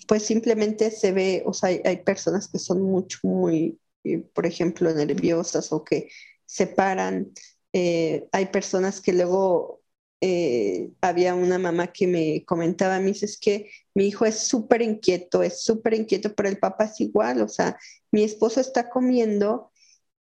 [0.06, 3.80] Pues simplemente se ve, o sea, hay, hay personas que son mucho, muy,
[4.34, 6.08] por ejemplo, nerviosas o que
[6.46, 7.32] se paran
[7.74, 9.82] eh, hay personas que luego
[10.20, 14.80] eh, había una mamá que me comentaba a mí, es que mi hijo es súper
[14.80, 17.76] inquieto, es súper inquieto, pero el papá es igual, o sea,
[18.12, 19.72] mi esposo está comiendo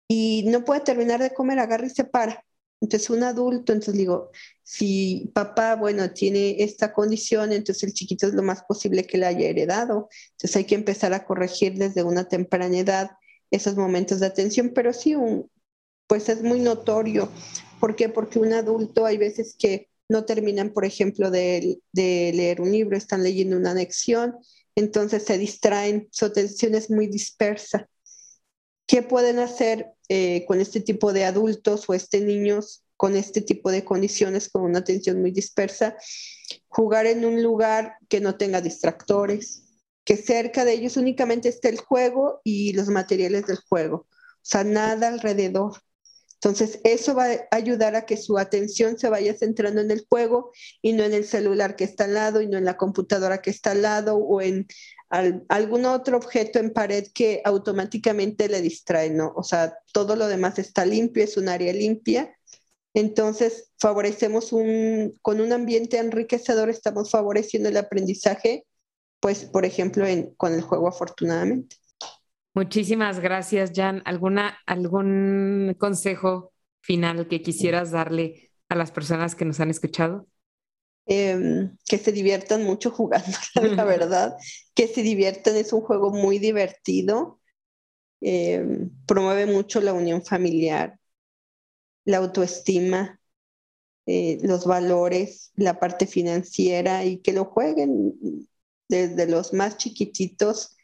[0.08, 2.44] y no puede terminar de comer, agarra y se para.
[2.80, 4.30] Entonces, un adulto, entonces digo,
[4.64, 9.26] si papá, bueno, tiene esta condición, entonces el chiquito es lo más posible que le
[9.26, 10.08] haya heredado.
[10.32, 13.10] Entonces hay que empezar a corregir desde una temprana edad
[13.54, 15.50] esos momentos de atención, pero sí un,
[16.06, 17.28] pues es muy notorio.
[17.80, 18.08] ¿Por qué?
[18.08, 23.22] Porque un adulto hay veces que no terminan, por ejemplo, de, leer un libro, están
[23.22, 24.36] leyendo una anexión,
[24.74, 27.88] entonces se distraen, su atención es muy dispersa.
[28.86, 33.70] ¿Qué pueden hacer eh, con este tipo de adultos o este niños con este tipo
[33.70, 35.96] de condiciones, con una atención muy dispersa,
[36.68, 39.63] jugar en un lugar que no tenga distractores,
[40.04, 44.08] que cerca de ellos únicamente esté el juego y los materiales del juego, o
[44.42, 45.72] sea, nada alrededor.
[46.34, 50.52] Entonces, eso va a ayudar a que su atención se vaya centrando en el juego
[50.82, 53.48] y no en el celular que está al lado y no en la computadora que
[53.48, 54.66] está al lado o en
[55.48, 59.32] algún otro objeto en pared que automáticamente le distrae, ¿no?
[59.36, 62.36] O sea, todo lo demás está limpio, es un área limpia.
[62.94, 68.66] Entonces, favorecemos un, con un ambiente enriquecedor, estamos favoreciendo el aprendizaje,
[69.24, 70.04] pues, por ejemplo,
[70.36, 71.76] con el juego afortunadamente.
[72.52, 74.02] Muchísimas gracias, Jan.
[74.04, 76.52] ¿Alguna, ¿Algún consejo
[76.82, 80.26] final que quisieras darle a las personas que nos han escuchado?
[81.06, 83.26] Em, que se diviertan mucho jugando,
[83.74, 84.36] la verdad,
[84.74, 87.40] que se diviertan, es un juego muy divertido,
[88.20, 90.98] em, promueve mucho la unión familiar,
[92.04, 93.18] la autoestima,
[94.04, 98.12] eh, los valores, la parte financiera y que lo jueguen
[98.88, 100.74] desde los más chiquititos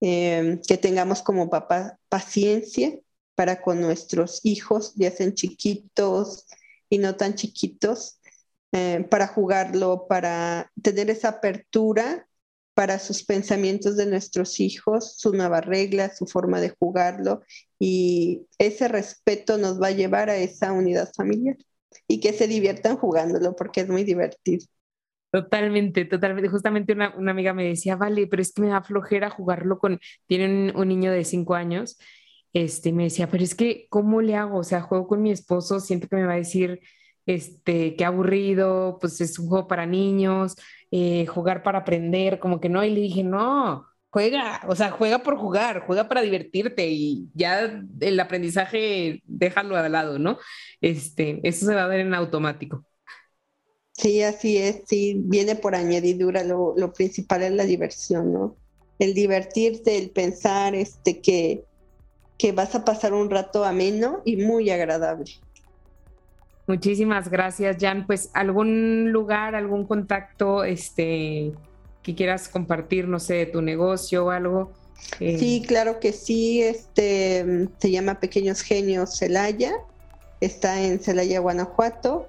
[0.00, 2.96] Em, que tengamos como papá paciencia
[3.34, 6.46] para con nuestros hijos, ya sean chiquitos
[6.88, 8.20] y no tan chiquitos,
[8.72, 12.28] eh, para jugarlo, para tener esa apertura
[12.74, 17.42] para sus pensamientos de nuestros hijos, su nueva regla, su forma de jugarlo
[17.78, 21.56] y ese respeto nos va a llevar a esa unidad familiar
[22.06, 24.66] y que se diviertan jugándolo porque es muy divertido.
[25.30, 26.48] Totalmente, totalmente.
[26.48, 30.00] Justamente una, una, amiga me decía, vale, pero es que me da flojera jugarlo con,
[30.26, 31.98] tienen un, niño de cinco años,
[32.54, 34.58] este, me decía, pero es que, ¿cómo le hago?
[34.58, 36.80] O sea, juego con mi esposo, siento que me va a decir,
[37.26, 40.56] este, qué aburrido, pues es un juego para niños,
[40.90, 45.18] eh, jugar para aprender, como que no, y le dije, no, juega, o sea, juega
[45.22, 50.38] por jugar, juega para divertirte y ya el aprendizaje déjalo al lado, ¿no?
[50.80, 52.86] Este, eso se va a ver en automático.
[53.98, 58.54] Sí, así es, sí, viene por añadidura, lo, principal es la diversión, ¿no?
[59.00, 61.64] El divertirte, el pensar este, que,
[62.38, 65.32] que vas a pasar un rato ameno y muy agradable.
[66.68, 68.06] Muchísimas gracias, Jan.
[68.06, 71.52] Pues algún lugar, algún contacto este,
[72.02, 74.70] que quieras compartir, no sé, de tu negocio o algo.
[75.18, 75.38] Eh.
[75.38, 76.62] Sí, claro que sí.
[76.62, 79.72] Este se llama Pequeños Genios Celaya.
[80.40, 82.28] Está en Celaya, Guanajuato.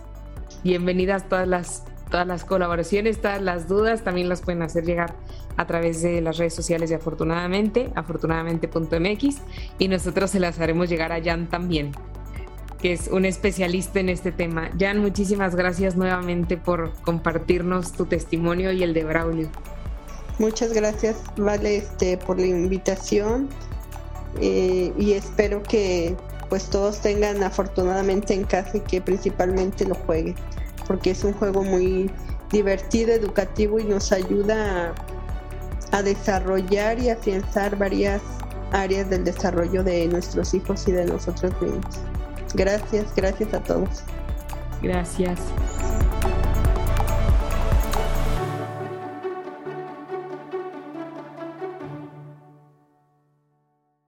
[0.64, 5.14] bienvenidas todas las, todas las colaboraciones, todas las dudas, también las pueden hacer llegar
[5.58, 9.36] a través de las redes sociales de Afortunadamente, afortunadamente.mx,
[9.78, 11.92] y nosotros se las haremos llegar a Jan también,
[12.80, 14.70] que es un especialista en este tema.
[14.80, 19.48] Jan, muchísimas gracias nuevamente por compartirnos tu testimonio y el de Braulio.
[20.38, 23.48] Muchas gracias, Vale, este, por la invitación
[24.40, 26.16] eh, y espero que
[26.48, 30.36] pues todos tengan afortunadamente en casa y que principalmente lo jueguen,
[30.86, 32.10] porque es un juego muy
[32.50, 34.94] divertido, educativo y nos ayuda
[35.92, 38.22] a, a desarrollar y afianzar varias
[38.72, 41.98] áreas del desarrollo de nuestros hijos y de nosotros mismos.
[42.54, 44.02] Gracias, gracias a todos.
[44.82, 45.40] Gracias.